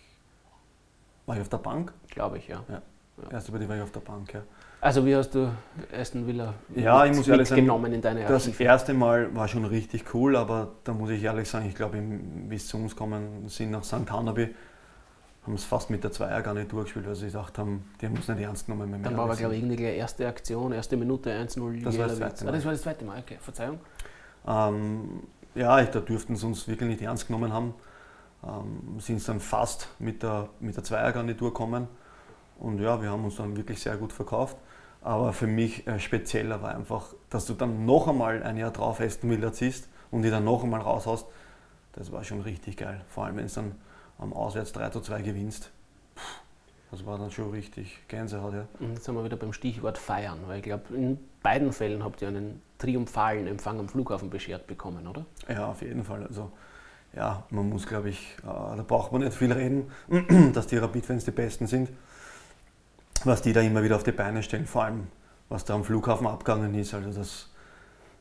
[1.27, 1.93] war ich auf der Bank?
[2.09, 2.63] Glaube ich, ja.
[2.69, 2.83] ja.
[3.23, 3.31] ja.
[3.31, 4.43] Erste Partie war ich auf der Bank, ja.
[4.83, 5.53] Also wie hast du
[5.95, 9.67] Aston Villa ja, mit, ich muss ehrlich sagen, in deine Das erste Mal war schon
[9.67, 12.03] richtig cool, aber da muss ich ehrlich sagen, ich glaube,
[12.49, 14.11] wie es zu uns kommen sind nach St.
[14.11, 14.55] Hanaby,
[15.45, 18.17] haben es fast mit der Zweier gar nicht durchgespielt, weil sie gesagt haben, die haben
[18.17, 19.03] es nicht ernst genommen.
[19.03, 21.83] Dann war aber, glaube ich, irgendwie die erste Aktion, erste Minute 1-0.
[21.83, 22.21] Das, war das.
[22.21, 23.81] Ah, das war das zweite Mal, okay, Verzeihung.
[24.47, 25.23] Ähm,
[25.55, 27.75] ja, da dürften sie uns wirklich nicht ernst genommen haben.
[28.45, 31.89] Ähm, sind dann fast mit der, mit der Zweiergarnitur gekommen
[32.59, 34.57] Und ja, wir haben uns dann wirklich sehr gut verkauft.
[35.03, 39.01] Aber für mich äh, spezieller war einfach, dass du dann noch einmal ein Jahr drauf
[39.01, 41.27] Aston Villa ziehst und die dann noch einmal raushaust.
[41.93, 43.01] Das war schon richtig geil.
[43.09, 43.75] Vor allem, wenn es dann
[44.19, 45.71] am Auswärts 3 zu 2 gewinnst.
[46.91, 48.67] Das war dann schon richtig Gänsehaut, ja.
[48.81, 52.21] Und jetzt sind wir wieder beim Stichwort feiern, weil ich glaube, in beiden Fällen habt
[52.21, 55.25] ihr einen triumphalen Empfang am Flughafen beschert bekommen, oder?
[55.49, 56.27] Ja, auf jeden Fall.
[56.27, 56.51] Also,
[57.15, 59.91] ja, man muss, glaube ich, äh, da braucht man nicht viel reden,
[60.53, 61.91] dass die Rapid-Fans die Besten sind.
[63.25, 65.09] Was die da immer wieder auf die Beine stellen, vor allem
[65.49, 66.95] was da am Flughafen abgegangen ist.
[66.95, 67.51] Also, das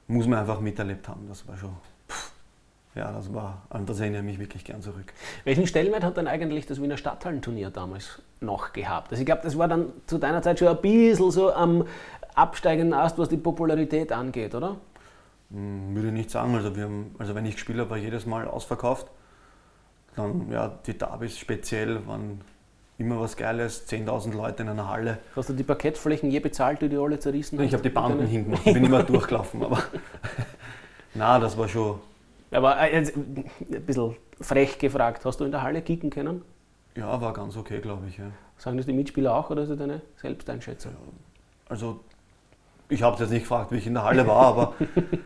[0.07, 1.27] muss man einfach miterlebt haben.
[1.27, 1.75] Das war schon
[2.95, 5.13] ja, das war, an das erinnere ich mich wirklich gern zurück.
[5.43, 9.11] Welchen Stellenwert hat denn eigentlich das Wiener Stadthallenturnier damals noch gehabt?
[9.11, 11.85] Also ich glaube, das war dann zu deiner Zeit schon ein bisschen so am
[12.35, 14.77] absteigenden Ast, was die Popularität angeht, oder?
[15.51, 16.55] Hm, würde ich nicht sagen.
[16.55, 19.07] Also, wir haben, also wenn ich gespielt habe, war jedes Mal ausverkauft.
[20.15, 22.41] Dann, ja, die Davis speziell waren
[22.97, 25.19] immer was Geiles, 10.000 Leute in einer Halle.
[25.35, 27.65] Hast du die Parkettflächen je bezahlt, die du alle zerrissen hast?
[27.65, 29.81] Ich habe die Banden hingemacht, ich bin immer durchgelaufen, aber
[31.13, 31.99] na, das war schon,
[32.51, 36.41] aber äh, ein bisschen frech gefragt, hast du in der Halle kicken können?
[36.95, 38.17] Ja, war ganz okay, glaube ich.
[38.17, 38.31] Ja.
[38.57, 40.93] Sagen das die Mitspieler auch oder ist das deine Selbsteinschätzung?
[41.69, 42.01] Also,
[42.89, 44.73] ich habe es jetzt nicht gefragt, wie ich in der Halle war, aber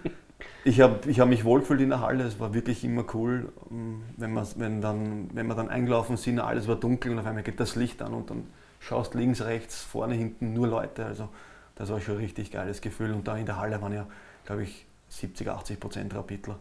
[0.66, 2.24] ich habe ich hab mich wohlgefühlt in der Halle.
[2.24, 6.68] Es war wirklich immer cool, ähm, wenn, wenn, dann, wenn wir dann eingelaufen sind, alles
[6.68, 8.48] war dunkel und auf einmal geht das Licht an und dann
[8.80, 11.06] schaust links, rechts, vorne, hinten nur Leute.
[11.06, 11.30] Also,
[11.76, 13.14] das war schon ein richtig geiles Gefühl.
[13.14, 14.06] Und da in der Halle waren ja,
[14.46, 16.60] glaube ich, 70, 80 Prozent Rapidler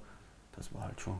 [0.57, 1.19] das war halt schon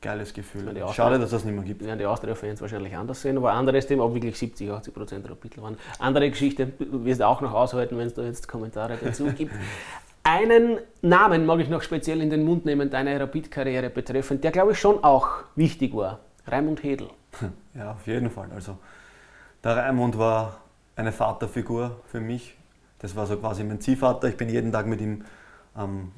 [0.00, 0.76] geiles Gefühl.
[0.76, 1.84] Ja, Schade, dass das nicht mehr gibt.
[1.84, 5.62] Werden die Austria-Fans wahrscheinlich anders sehen, aber anderes Thema, ob wirklich 70, 80 Prozent Rapidler
[5.62, 5.78] waren.
[5.98, 9.52] Andere Geschichte wirst du auch noch aushalten, wenn es da jetzt Kommentare dazu gibt.
[10.22, 14.72] Einen Namen mag ich noch speziell in den Mund nehmen, deine Rapid-Karriere betreffend, der glaube
[14.72, 16.20] ich schon auch wichtig war.
[16.46, 17.08] Raimund Hedel.
[17.72, 18.48] Ja, auf jeden Fall.
[18.52, 18.78] Also
[19.62, 20.56] der Raimund war
[20.96, 22.56] eine Vaterfigur für mich.
[22.98, 24.26] Das war so quasi mein Ziehvater.
[24.26, 25.24] Ich bin jeden Tag mit ihm
[25.78, 26.10] ähm,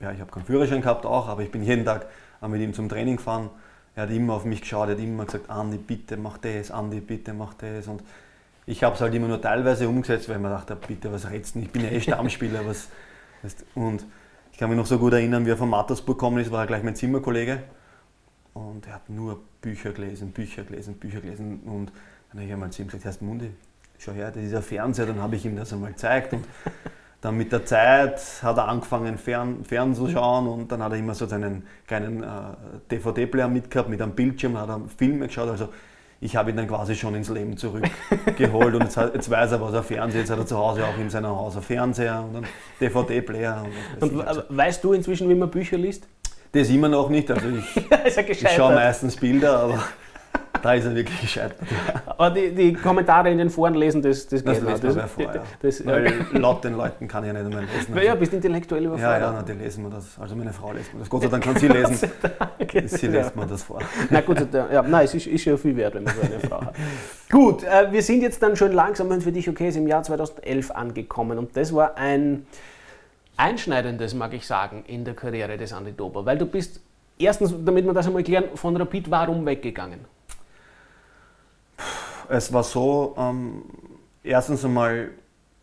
[0.00, 2.06] ja, ich habe keinen Führerschein gehabt auch, aber ich bin jeden Tag
[2.48, 3.50] mit ihm zum Training gefahren.
[3.94, 7.00] Er hat immer auf mich geschaut, er hat immer gesagt, Andi, bitte mach das, Andi,
[7.00, 7.88] bitte mach das.
[7.88, 8.02] Und
[8.66, 11.54] ich habe es halt immer nur teilweise umgesetzt, weil ich mir dachte, bitte, was redest
[11.54, 11.60] du?
[11.60, 12.66] Ich bin ja eh Stammspieler.
[12.66, 12.88] was,
[13.74, 14.04] und
[14.52, 16.66] ich kann mich noch so gut erinnern, wie er von Mattersburg gekommen ist, war er
[16.66, 17.62] gleich mein Zimmerkollege.
[18.54, 21.60] Und er hat nur Bücher gelesen, Bücher gelesen, Bücher gelesen.
[21.66, 21.92] Und
[22.30, 23.50] dann habe ich einmal zu ihm gesagt, Herr Mundi,
[23.98, 26.32] schau her, das ist ein Fernseher, dann habe ich ihm das einmal gezeigt.
[26.32, 26.44] Und
[27.26, 30.98] dann mit der Zeit hat er angefangen, fern, fern zu schauen und dann hat er
[30.98, 32.26] immer so seinen kleinen äh,
[32.92, 35.48] DVD-Player mitgehabt mit einem Bildschirm, hat er Filme geschaut.
[35.48, 35.70] Also
[36.20, 39.74] ich habe ihn dann quasi schon ins Leben zurückgeholt und jetzt, jetzt, weiß er, was
[39.74, 42.46] er Fernseher, jetzt hat er zu Hause auch in seinem Haus einen Fernseher und einen
[42.80, 43.66] DVD-Player.
[43.98, 46.06] Und, und weißt du inzwischen, wie man Bücher liest?
[46.52, 49.82] Das immer noch nicht, also ich, ich schaue meistens Bilder, aber
[50.62, 51.58] da ist er wirklich gescheitert.
[52.06, 55.24] Aber die, die, Kommentare in den Foren lesen, das, das, das geht das, das, vor,
[55.24, 55.42] ja.
[55.62, 57.94] das, Weil laut den Leuten kann ich ja nicht mehr lesen.
[57.94, 58.06] Also.
[58.06, 59.20] Ja, bist intellektuell überfordert.
[59.20, 60.18] Ja, ja, na, die lesen wir das.
[60.18, 61.08] Also meine Frau lässt mir das.
[61.08, 61.96] Gott sei Dank kann sie lesen.
[62.86, 63.80] sie lässt mir das vor.
[64.10, 66.60] Na gut, ja, nein, es ist, ist ja viel wert, wenn man so eine Frau
[66.60, 66.74] hat.
[67.30, 69.88] Gut, äh, wir sind jetzt dann schon langsam, wenn es für dich okay ist, im
[69.88, 71.38] Jahr 2011 angekommen.
[71.38, 72.46] Und das war ein
[73.36, 76.24] einschneidendes, mag ich sagen, in der Karriere des Andi Dober.
[76.24, 76.80] Weil du bist
[77.18, 80.00] erstens, damit wir das einmal klären, von Rapid warum weggegangen?
[82.28, 83.62] Es war so, ähm,
[84.22, 85.10] erstens einmal,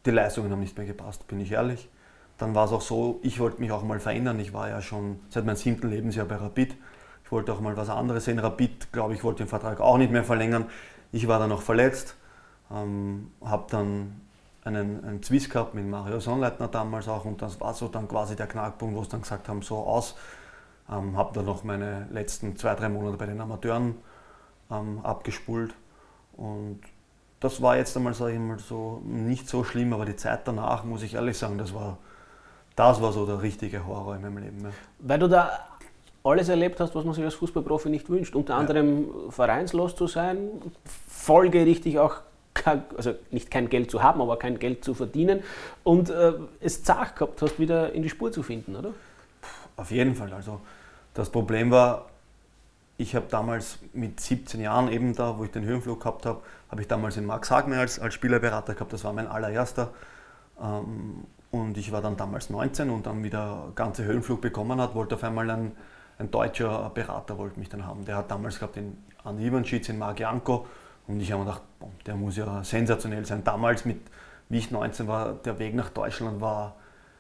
[0.06, 1.90] die Leistungen haben nicht mehr gepasst, bin ich ehrlich.
[2.38, 4.40] Dann war es auch so, ich wollte mich auch mal verändern.
[4.40, 6.76] Ich war ja schon seit meinem siebten Lebensjahr bei Rapid.
[7.24, 8.40] Ich wollte auch mal was anderes sehen.
[8.40, 10.66] Rapid, glaube ich, wollte den Vertrag auch nicht mehr verlängern.
[11.12, 12.16] Ich war dann noch verletzt,
[12.72, 14.22] ähm, habe dann
[14.64, 18.36] einen, einen Zwiss gehabt mit Mario Sonnleitner damals auch und das war so dann quasi
[18.36, 20.16] der Knackpunkt, wo sie dann gesagt haben, so aus.
[20.90, 23.96] Ähm, habe dann noch meine letzten zwei, drei Monate bei den Amateuren
[24.72, 25.74] ähm, abgespult
[26.38, 26.80] und
[27.40, 30.84] das war jetzt einmal, sage ich mal, so nicht so schlimm, aber die Zeit danach,
[30.84, 31.98] muss ich ehrlich sagen, das war,
[32.76, 34.62] das war so der richtige Horror in meinem Leben.
[34.64, 34.70] Ja.
[35.00, 35.60] Weil du da
[36.24, 38.34] alles erlebt hast, was man sich als Fußballprofi nicht wünscht.
[38.36, 39.32] Unter anderem ja.
[39.32, 40.50] vereinslos zu sein,
[41.08, 42.22] folgerichtig auch
[42.96, 45.42] also nicht kein Geld zu haben, aber kein Geld zu verdienen
[45.84, 48.92] und äh, es zart gehabt hast, wieder in die Spur zu finden, oder?
[49.76, 50.32] Auf jeden Fall.
[50.34, 50.62] Also
[51.14, 52.06] das Problem war,
[52.98, 56.82] ich habe damals mit 17 Jahren eben da, wo ich den Höhenflug gehabt habe, habe
[56.82, 58.94] ich damals in Max Hagmer als, als Spielerberater gehabt.
[58.94, 59.94] Das war mein allererster.
[60.62, 65.16] Ähm, und ich war dann damals 19 und dann wieder ganze Höhenflug bekommen hat, wollte
[65.16, 65.72] auf einmal ein,
[66.18, 68.06] ein deutscher Berater wollte mich dann haben.
[68.06, 70.66] Der hat damals gehabt den Andi Ivanschitz in Magianko
[71.08, 73.44] und ich habe mir gedacht, boah, der muss ja sensationell sein.
[73.44, 74.00] Damals, mit,
[74.50, 76.76] wie ich 19 war, der Weg nach Deutschland war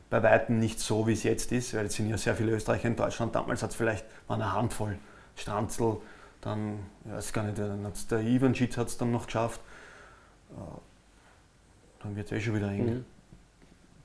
[0.09, 2.87] bei weitem nicht so, wie es jetzt ist, weil es sind ja sehr viele Österreicher
[2.87, 3.35] in Deutschland.
[3.35, 4.97] Damals hat es vielleicht mal eine Handvoll
[5.35, 5.97] Stranzl,
[6.41, 9.61] dann, ich weiß gar nicht, der Ivančić hat es dann noch geschafft.
[10.51, 10.79] Äh,
[12.03, 12.85] dann wird es eh schon wieder eng.
[12.85, 13.05] Mhm.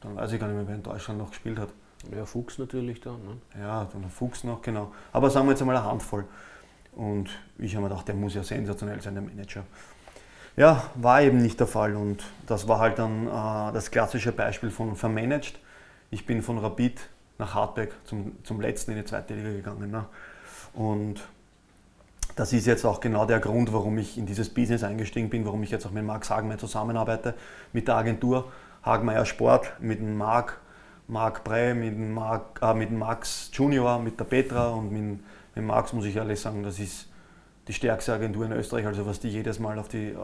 [0.01, 1.71] Dann weiß ich gar nicht mehr, wer in Deutschland noch gespielt hat.
[2.15, 3.17] Ja, Fuchs natürlich dann.
[3.25, 3.37] Ne?
[3.61, 4.93] Ja, dann der Fuchs noch, genau.
[5.13, 6.25] Aber sagen wir jetzt einmal eine Handvoll.
[6.95, 9.65] Und ich habe mir gedacht, der muss ja sensationell sein, der Manager.
[10.57, 14.71] Ja, war eben nicht der Fall und das war halt dann äh, das klassische Beispiel
[14.71, 15.59] von vermanaged.
[16.11, 17.01] Ich bin von Rapid
[17.39, 19.91] nach Hartberg zum, zum letzten in die zweite Liga gegangen.
[19.91, 20.07] Ne?
[20.79, 21.27] Und
[22.37, 25.61] das ist jetzt auch genau der Grund, warum ich in dieses Business eingestiegen bin, warum
[25.65, 27.35] ich jetzt auch mit Max Hagenmeier zusammenarbeite,
[27.73, 28.53] mit der Agentur
[28.85, 30.61] Hagenmeier Sport, mit dem Marc,
[31.09, 35.19] Marc Brey, mit dem, Marc, äh, mit dem Max Junior, mit der Petra und mit,
[35.57, 37.09] mit Max muss ich ehrlich sagen, das ist
[37.67, 40.17] die stärkste Agentur in Österreich, also was die jedes Mal auf die, äh,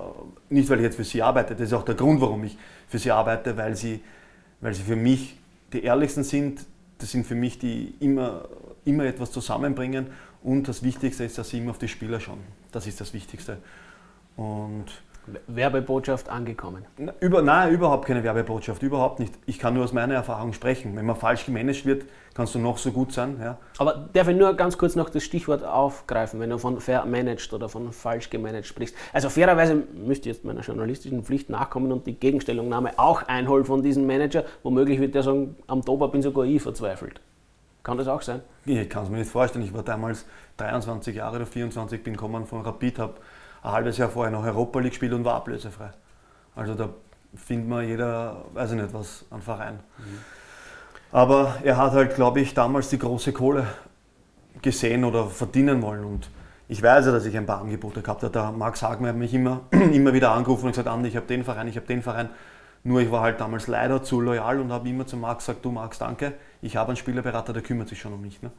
[0.50, 3.00] nicht weil ich jetzt für sie arbeite, das ist auch der Grund, warum ich für
[3.00, 4.04] sie arbeite, weil sie,
[4.60, 5.36] weil sie für mich
[5.72, 6.64] die ehrlichsten sind,
[6.98, 8.44] das sind für mich die immer,
[8.84, 10.06] immer etwas zusammenbringen
[10.44, 12.38] und das Wichtigste ist, dass sie immer auf die Spieler schauen.
[12.70, 13.58] Das ist das Wichtigste.
[14.36, 14.86] Und
[15.46, 16.84] Werbebotschaft angekommen?
[17.20, 19.32] Über, nein, überhaupt keine Werbebotschaft, überhaupt nicht.
[19.46, 20.94] Ich kann nur aus meiner Erfahrung sprechen.
[20.96, 22.04] Wenn man falsch gemanagt wird,
[22.34, 23.38] kannst du noch so gut sein.
[23.40, 23.56] Ja.
[23.78, 27.54] Aber darf ich nur ganz kurz noch das Stichwort aufgreifen, wenn du von fair managed
[27.54, 28.94] oder von falsch gemanagt sprichst?
[29.14, 33.82] Also fairerweise müsste ich jetzt meiner journalistischen Pflicht nachkommen und die Gegenstellungnahme auch einholen von
[33.82, 34.44] diesem Manager.
[34.62, 37.22] Womöglich wird der sagen, am Toba bin sogar ich verzweifelt.
[37.84, 38.40] Kann das auch sein?
[38.64, 39.64] Ich kann es mir nicht vorstellen.
[39.64, 40.24] Ich war damals
[40.56, 43.14] 23 Jahre oder 24, bin gekommen von Rapid, habe
[43.62, 45.90] ein halbes Jahr vorher noch Europa League gespielt und war ablösefrei.
[46.56, 46.88] Also da
[47.36, 49.80] findet man jeder, weiß ich nicht, was an Verein.
[49.98, 50.18] Mhm.
[51.12, 53.66] Aber er hat halt, glaube ich, damals die große Kohle
[54.62, 56.04] gesehen oder verdienen wollen.
[56.04, 56.30] Und
[56.68, 58.32] ich weiß ja, dass ich ein paar Angebote gehabt habe.
[58.32, 61.44] Der Max Hagmer hat mich immer, immer wieder angerufen und gesagt, Andi, ich habe den
[61.44, 62.30] Verein, ich habe den Verein.
[62.82, 65.70] Nur ich war halt damals leider zu loyal und habe immer zu Max gesagt, du
[65.70, 68.40] Max, danke, ich habe einen Spielerberater, der kümmert sich schon um mich.
[68.42, 68.50] Ne?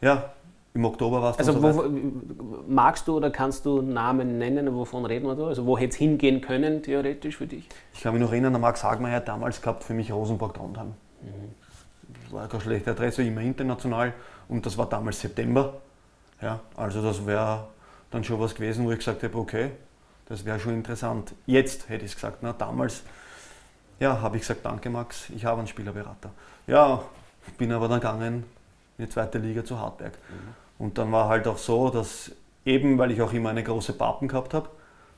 [0.00, 0.30] Ja,
[0.74, 1.84] im Oktober war es Also wo,
[2.68, 5.46] magst du oder kannst du Namen nennen, wovon reden wir da?
[5.46, 7.68] Also wo hätte es hingehen können, theoretisch für dich?
[7.94, 10.88] Ich kann mich noch erinnern, der Max Hagmeier hat damals gehabt für mich Rosenborg-Trondheim.
[11.22, 12.34] Mhm.
[12.34, 14.12] War keine schlechte Adresse, immer international
[14.48, 15.74] und das war damals September.
[16.42, 17.68] Ja, also das wäre
[18.10, 19.70] dann schon was gewesen, wo ich gesagt habe, okay,
[20.26, 21.34] das wäre schon interessant.
[21.46, 23.02] Jetzt hätte ich es gesagt, na, damals
[24.00, 26.30] ja, habe ich gesagt, danke Max, ich habe einen Spielerberater.
[26.66, 27.02] Ja,
[27.56, 28.44] bin aber dann gegangen
[28.98, 30.12] in die zweite Liga zu Hartberg.
[30.12, 30.84] Mhm.
[30.84, 32.32] Und dann war halt auch so, dass
[32.64, 34.68] eben, weil ich auch immer eine große Pappen gehabt habe,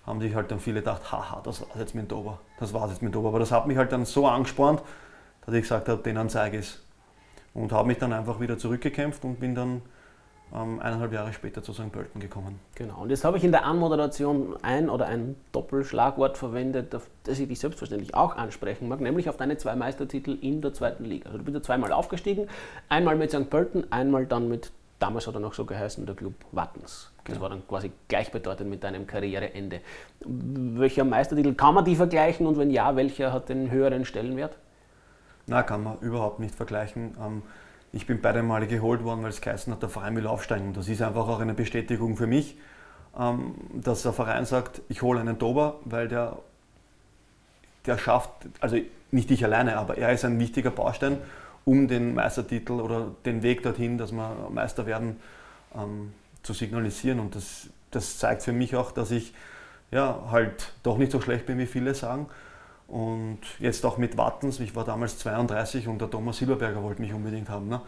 [0.07, 3.03] haben sich halt dann viele gedacht, haha, das war's jetzt mit Dober, das war's jetzt
[3.03, 3.29] mit Dober.
[3.29, 4.83] Aber das hat mich halt dann so angespornt,
[5.45, 6.83] dass ich gesagt habe, denen zeige ich es.
[7.53, 9.83] Und habe mich dann einfach wieder zurückgekämpft und bin dann
[10.55, 11.93] ähm, eineinhalb Jahre später zu St.
[11.93, 12.59] Pölten gekommen.
[12.75, 17.39] Genau, und jetzt habe ich in der Anmoderation ein oder ein Doppelschlagwort verwendet, auf das
[17.39, 21.27] ich dich selbstverständlich auch ansprechen mag, nämlich auf deine zwei Meistertitel in der zweiten Liga.
[21.27, 22.49] Also du bist ja zweimal aufgestiegen,
[22.89, 23.49] einmal mit St.
[23.49, 27.13] Pölten, einmal dann mit, damals hat er noch so geheißen, der Club Wattens.
[27.25, 27.43] Das ja.
[27.43, 29.81] war dann quasi gleichbedeutend mit deinem Karriereende.
[30.25, 34.57] Welcher Meistertitel, kann man die vergleichen und wenn ja, welcher hat den höheren Stellenwert?
[35.47, 37.17] Na, kann man überhaupt nicht vergleichen.
[37.21, 37.43] Ähm,
[37.92, 40.72] ich bin beide Male geholt worden, weil es geheißen hat, der Verein will aufsteigen.
[40.72, 42.57] Das ist einfach auch eine Bestätigung für mich,
[43.18, 46.38] ähm, dass der Verein sagt, ich hole einen Dober, weil der,
[47.87, 48.76] der schafft, also
[49.11, 51.18] nicht ich alleine, aber er ist ein wichtiger Baustein,
[51.64, 55.16] um den Meistertitel oder den Weg dorthin, dass wir Meister werden,
[55.74, 57.20] ähm, zu signalisieren.
[57.20, 59.35] Und das, das zeigt für mich auch, dass ich
[59.90, 62.29] ja, halt doch nicht so schlecht bin, wie viele sagen.
[62.90, 67.14] Und jetzt auch mit Wattens, ich war damals 32 und der Thomas Silberberger wollte mich
[67.14, 67.68] unbedingt haben.
[67.68, 67.81] Ne?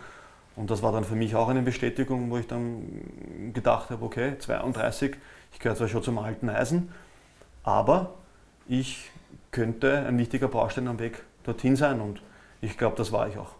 [0.55, 4.39] Und das war dann für mich auch eine Bestätigung, wo ich dann gedacht habe, okay,
[4.39, 5.17] 32,
[5.53, 6.93] ich gehöre zwar schon zum alten Eisen,
[7.65, 8.15] aber
[8.69, 9.11] ich
[9.51, 12.23] könnte ein wichtiger Baustein am Weg dorthin sein und
[12.61, 13.55] ich glaube, das war ich auch.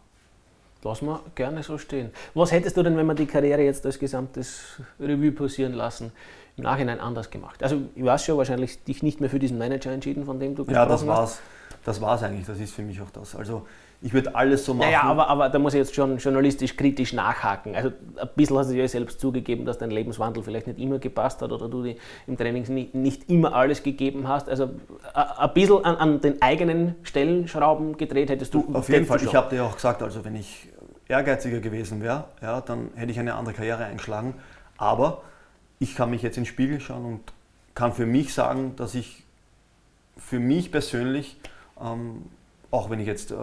[0.85, 2.11] Lass mal gerne so stehen.
[2.35, 6.13] Was hättest du denn, wenn wir die Karriere jetzt als gesamtes Revue passieren lassen,
[6.57, 7.63] im Nachhinein anders gemacht?
[7.63, 10.65] Also ich weiß schon, wahrscheinlich dich nicht mehr für diesen Manager entschieden, von dem du
[10.65, 11.03] gesprochen hast.
[11.03, 11.41] Ja, das war's.
[11.85, 13.35] Das war es eigentlich, das ist für mich auch das.
[13.35, 13.67] Also
[14.01, 14.91] ich würde alles so machen.
[14.91, 17.75] Naja, aber, aber da muss ich jetzt schon journalistisch kritisch nachhaken.
[17.75, 21.41] Also ein bisschen hast du dir selbst zugegeben, dass dein Lebenswandel vielleicht nicht immer gepasst
[21.41, 24.49] hat oder du dir im Training nicht, nicht immer alles gegeben hast.
[24.49, 24.71] Also
[25.15, 28.65] ein bisschen an, an den eigenen Stellenschrauben gedreht hättest du.
[28.67, 30.69] du auf jeden Fall, ich habe dir auch gesagt, also wenn ich
[31.09, 34.35] ehrgeiziger gewesen wäre, ja, dann hätte ich eine andere Karriere eingeschlagen.
[34.79, 35.23] Aber
[35.83, 37.21] ich kann mich jetzt in den Spiegel schauen und
[37.75, 39.25] kann für mich sagen, dass ich
[40.17, 41.37] für mich persönlich,
[41.81, 42.27] ähm,
[42.71, 43.35] auch wenn ich jetzt äh,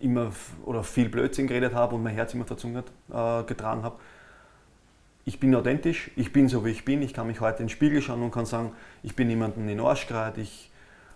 [0.00, 0.30] immer
[0.66, 3.98] oder viel Blödsinn geredet habe und mein Herz immer Zunge äh, getragen habe,
[5.24, 7.70] ich bin authentisch, ich bin so wie ich bin, ich kann mich heute in den
[7.70, 8.72] Spiegel schauen und kann sagen,
[9.02, 10.70] ich bin niemanden in Arsch gerät, ich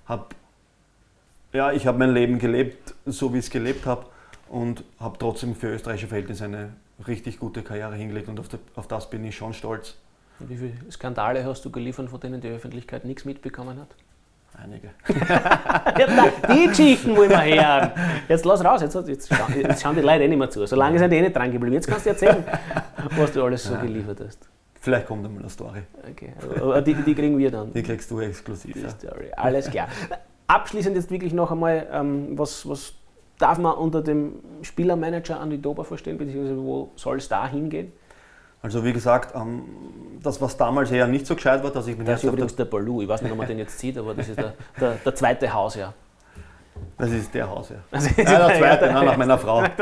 [0.06, 0.34] habe
[1.52, 4.06] ja, ich mein Leben gelebt, so wie ich es gelebt habe
[4.48, 6.72] und habe trotzdem für österreichische Verhältnisse eine
[7.06, 9.98] richtig gute Karriere hingelegt und auf das bin ich schon stolz.
[10.38, 13.88] Wie viele Skandale hast du geliefert, von denen die Öffentlichkeit nichts mitbekommen hat?
[14.62, 14.90] Einige.
[15.98, 17.90] ja, die Geschichten wollen wir hören.
[18.28, 20.66] Jetzt lass raus, jetzt, jetzt, schauen, jetzt schauen die Leute eh nicht mehr zu.
[20.66, 21.74] Solange sind die eh nicht dran geblieben.
[21.74, 22.44] Jetzt kannst du erzählen,
[23.16, 24.48] was du alles so geliefert hast.
[24.80, 25.82] Vielleicht kommt einmal eine Story.
[26.10, 26.32] Okay,
[26.84, 27.72] die, die kriegen wir dann.
[27.72, 28.74] Die kriegst du exklusiv.
[28.74, 29.30] Die Story.
[29.36, 29.88] Alles klar.
[30.48, 32.94] Abschließend jetzt wirklich noch einmal, ähm, was, was
[33.38, 37.92] darf man unter dem Spielermanager Andi Dober verstehen, beziehungsweise wo soll es da hingehen?
[38.62, 39.64] Also wie gesagt, ähm,
[40.22, 42.64] das, was damals eher nicht so gescheit war, dass ich mit Das ist übrigens der
[42.64, 45.14] Balou, ich weiß nicht, ob man den jetzt sieht, aber das ist der, der, der
[45.14, 45.92] zweite Hausherr.
[46.96, 47.80] Das ist der Hausherr.
[47.90, 49.64] Also ja, der zweite, ja, nach meiner Frau.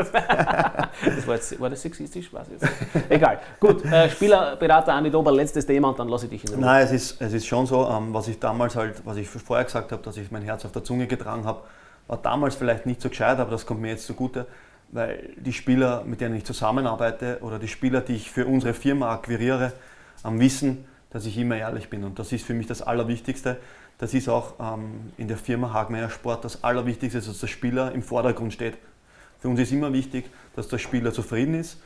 [1.02, 2.30] Das war, jetzt, war das sexistisch?
[2.32, 2.72] Ich jetzt.
[3.08, 3.38] Egal.
[3.58, 6.60] Gut, äh, Spielerberater Andi Dober, letztes Thema und dann lasse ich dich in Ruhe.
[6.60, 9.64] Nein, es ist, es ist schon so, ähm, was ich damals halt, was ich vorher
[9.64, 11.60] gesagt habe, dass ich mein Herz auf der Zunge getragen habe,
[12.06, 14.46] war damals vielleicht nicht so gescheit, aber das kommt mir jetzt zugute,
[14.92, 19.12] weil die Spieler, mit denen ich zusammenarbeite oder die Spieler, die ich für unsere Firma
[19.12, 19.72] akquiriere,
[20.24, 22.04] ähm, wissen, dass ich immer ehrlich bin.
[22.04, 23.56] Und das ist für mich das Allerwichtigste.
[23.98, 28.02] Das ist auch ähm, in der Firma Hagmeier Sport das Allerwichtigste, dass der Spieler im
[28.02, 28.78] Vordergrund steht.
[29.40, 31.78] Für uns ist immer wichtig, dass der Spieler zufrieden ist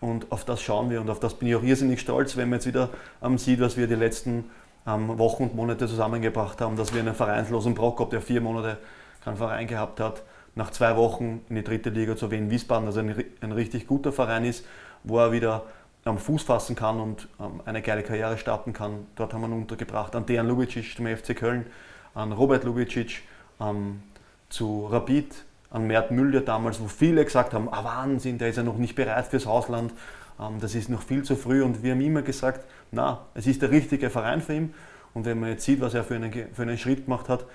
[0.00, 2.58] und auf das schauen wir und auf das bin ich auch irrsinnig stolz, wenn man
[2.58, 2.90] jetzt wieder
[3.22, 4.50] ähm, sieht, was wir die letzten
[4.86, 8.78] ähm, Wochen und Monate zusammengebracht haben, dass wir einen vereinslosen Prokop, der vier Monate
[9.24, 10.22] keinen Verein gehabt hat,
[10.54, 14.12] nach zwei Wochen in die dritte Liga zu Wien Wiesbaden, also ein, ein richtig guter
[14.12, 14.64] Verein ist,
[15.04, 15.64] wo er wieder
[16.04, 19.06] am Fuß fassen kann und ähm, eine geile Karriere starten kann.
[19.14, 20.14] Dort haben wir ihn untergebracht.
[20.16, 21.66] An Dejan Lubicic zum FC Köln,
[22.14, 23.22] an Robert Lubicic
[23.60, 24.02] ähm,
[24.48, 28.62] zu Rapid, an Mert Müller damals, wo viele gesagt haben, ah Wahnsinn, der ist ja
[28.62, 29.92] noch nicht bereit fürs Ausland,
[30.40, 31.62] ähm, das ist noch viel zu früh.
[31.62, 34.74] Und wir haben immer gesagt, na, es ist der richtige Verein für ihn.
[35.14, 37.48] Und wenn man jetzt sieht, was er für einen, für einen Schritt gemacht hat, ähm,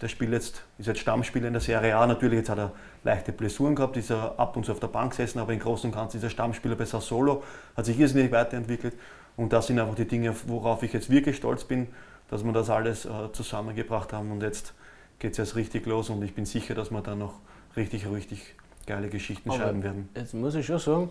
[0.00, 2.06] der Spiel jetzt, ist jetzt Stammspieler in der Serie A.
[2.06, 2.72] Natürlich, jetzt hat er
[3.04, 5.90] leichte Blessuren gehabt, ist er ab und zu auf der Bank gesessen, aber im Großen
[5.90, 7.42] und Ganzen ist er Stammspieler bei Sassolo,
[7.76, 8.94] hat sich irrsinnig weiterentwickelt.
[9.36, 11.88] Und das sind einfach die Dinge, worauf ich jetzt wirklich stolz bin,
[12.28, 14.30] dass wir das alles äh, zusammengebracht haben.
[14.32, 14.74] Und jetzt
[15.18, 17.34] geht es erst richtig los und ich bin sicher, dass wir da noch
[17.76, 18.54] richtig, richtig
[18.86, 20.08] geile Geschichten Aber schreiben werden.
[20.14, 21.10] Jetzt muss ich schon sagen,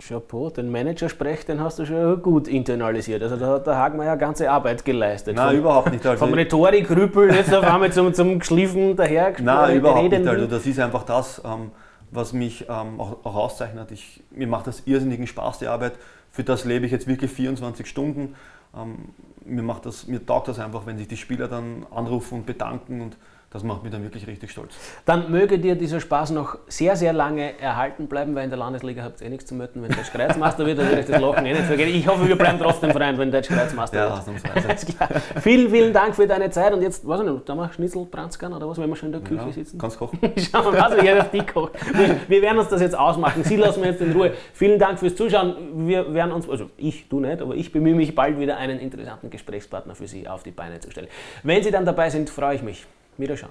[0.00, 3.22] Chapeau, den Manager-Sprech, den hast du schon gut internalisiert.
[3.22, 5.36] Also da hat der Hagmeier ganze Arbeit geleistet.
[5.36, 6.06] Nein, Vom- überhaupt nicht.
[6.06, 10.26] Also Vom Rhetorikrüppel jetzt auf einmal zum, zum geschliffen daher Nein, überhaupt nicht.
[10.26, 11.70] Also das ist einfach das, ähm,
[12.10, 13.90] was mich ähm, auch, auch auszeichnet.
[13.90, 15.92] Ich, mir macht das irrsinnigen Spaß, die Arbeit.
[16.30, 18.34] Für das lebe ich jetzt wirklich 24 Stunden.
[18.76, 18.96] Ähm,
[19.44, 23.00] mir, macht das, mir taugt das einfach, wenn sich die Spieler dann anrufen und bedanken
[23.00, 23.16] und
[23.50, 24.74] das macht mich dann wirklich richtig stolz.
[25.06, 29.02] Dann möge dir dieser Spaß noch sehr, sehr lange erhalten bleiben, weil in der Landesliga
[29.02, 29.82] habt ihr eh nichts zu melden.
[29.82, 31.94] Wenn Deutsch Kreuzmeister wird, dann werde ich das Lachen eh nicht vergessen.
[31.94, 34.18] Ich hoffe, wir bleiben trotzdem Freund, wenn Deutsch Kreuzmeister Ja, wird.
[34.20, 34.68] ausnahmsweise.
[34.68, 35.08] Alles klar.
[35.40, 38.68] Vielen, vielen Dank für deine Zeit und jetzt, weiß ich nicht, da mal Schnitzelbranzkern oder
[38.68, 39.78] was, wenn wir schon in der Küche Ja, sitzen?
[39.78, 40.18] kannst kochen.
[40.36, 41.72] Schauen wir mal, also ich habe auf die gekocht.
[41.94, 43.42] Wir, wir werden uns das jetzt ausmachen.
[43.44, 44.32] Sie lassen wir jetzt in Ruhe.
[44.52, 45.86] Vielen Dank fürs Zuschauen.
[45.88, 49.30] Wir werden uns, also ich, du nicht, aber ich bemühe mich bald wieder einen interessanten
[49.30, 51.08] Gesprächspartner für Sie auf die Beine zu stellen.
[51.42, 52.84] Wenn Sie dann dabei sind, freue ich mich.
[53.18, 53.50] میرشان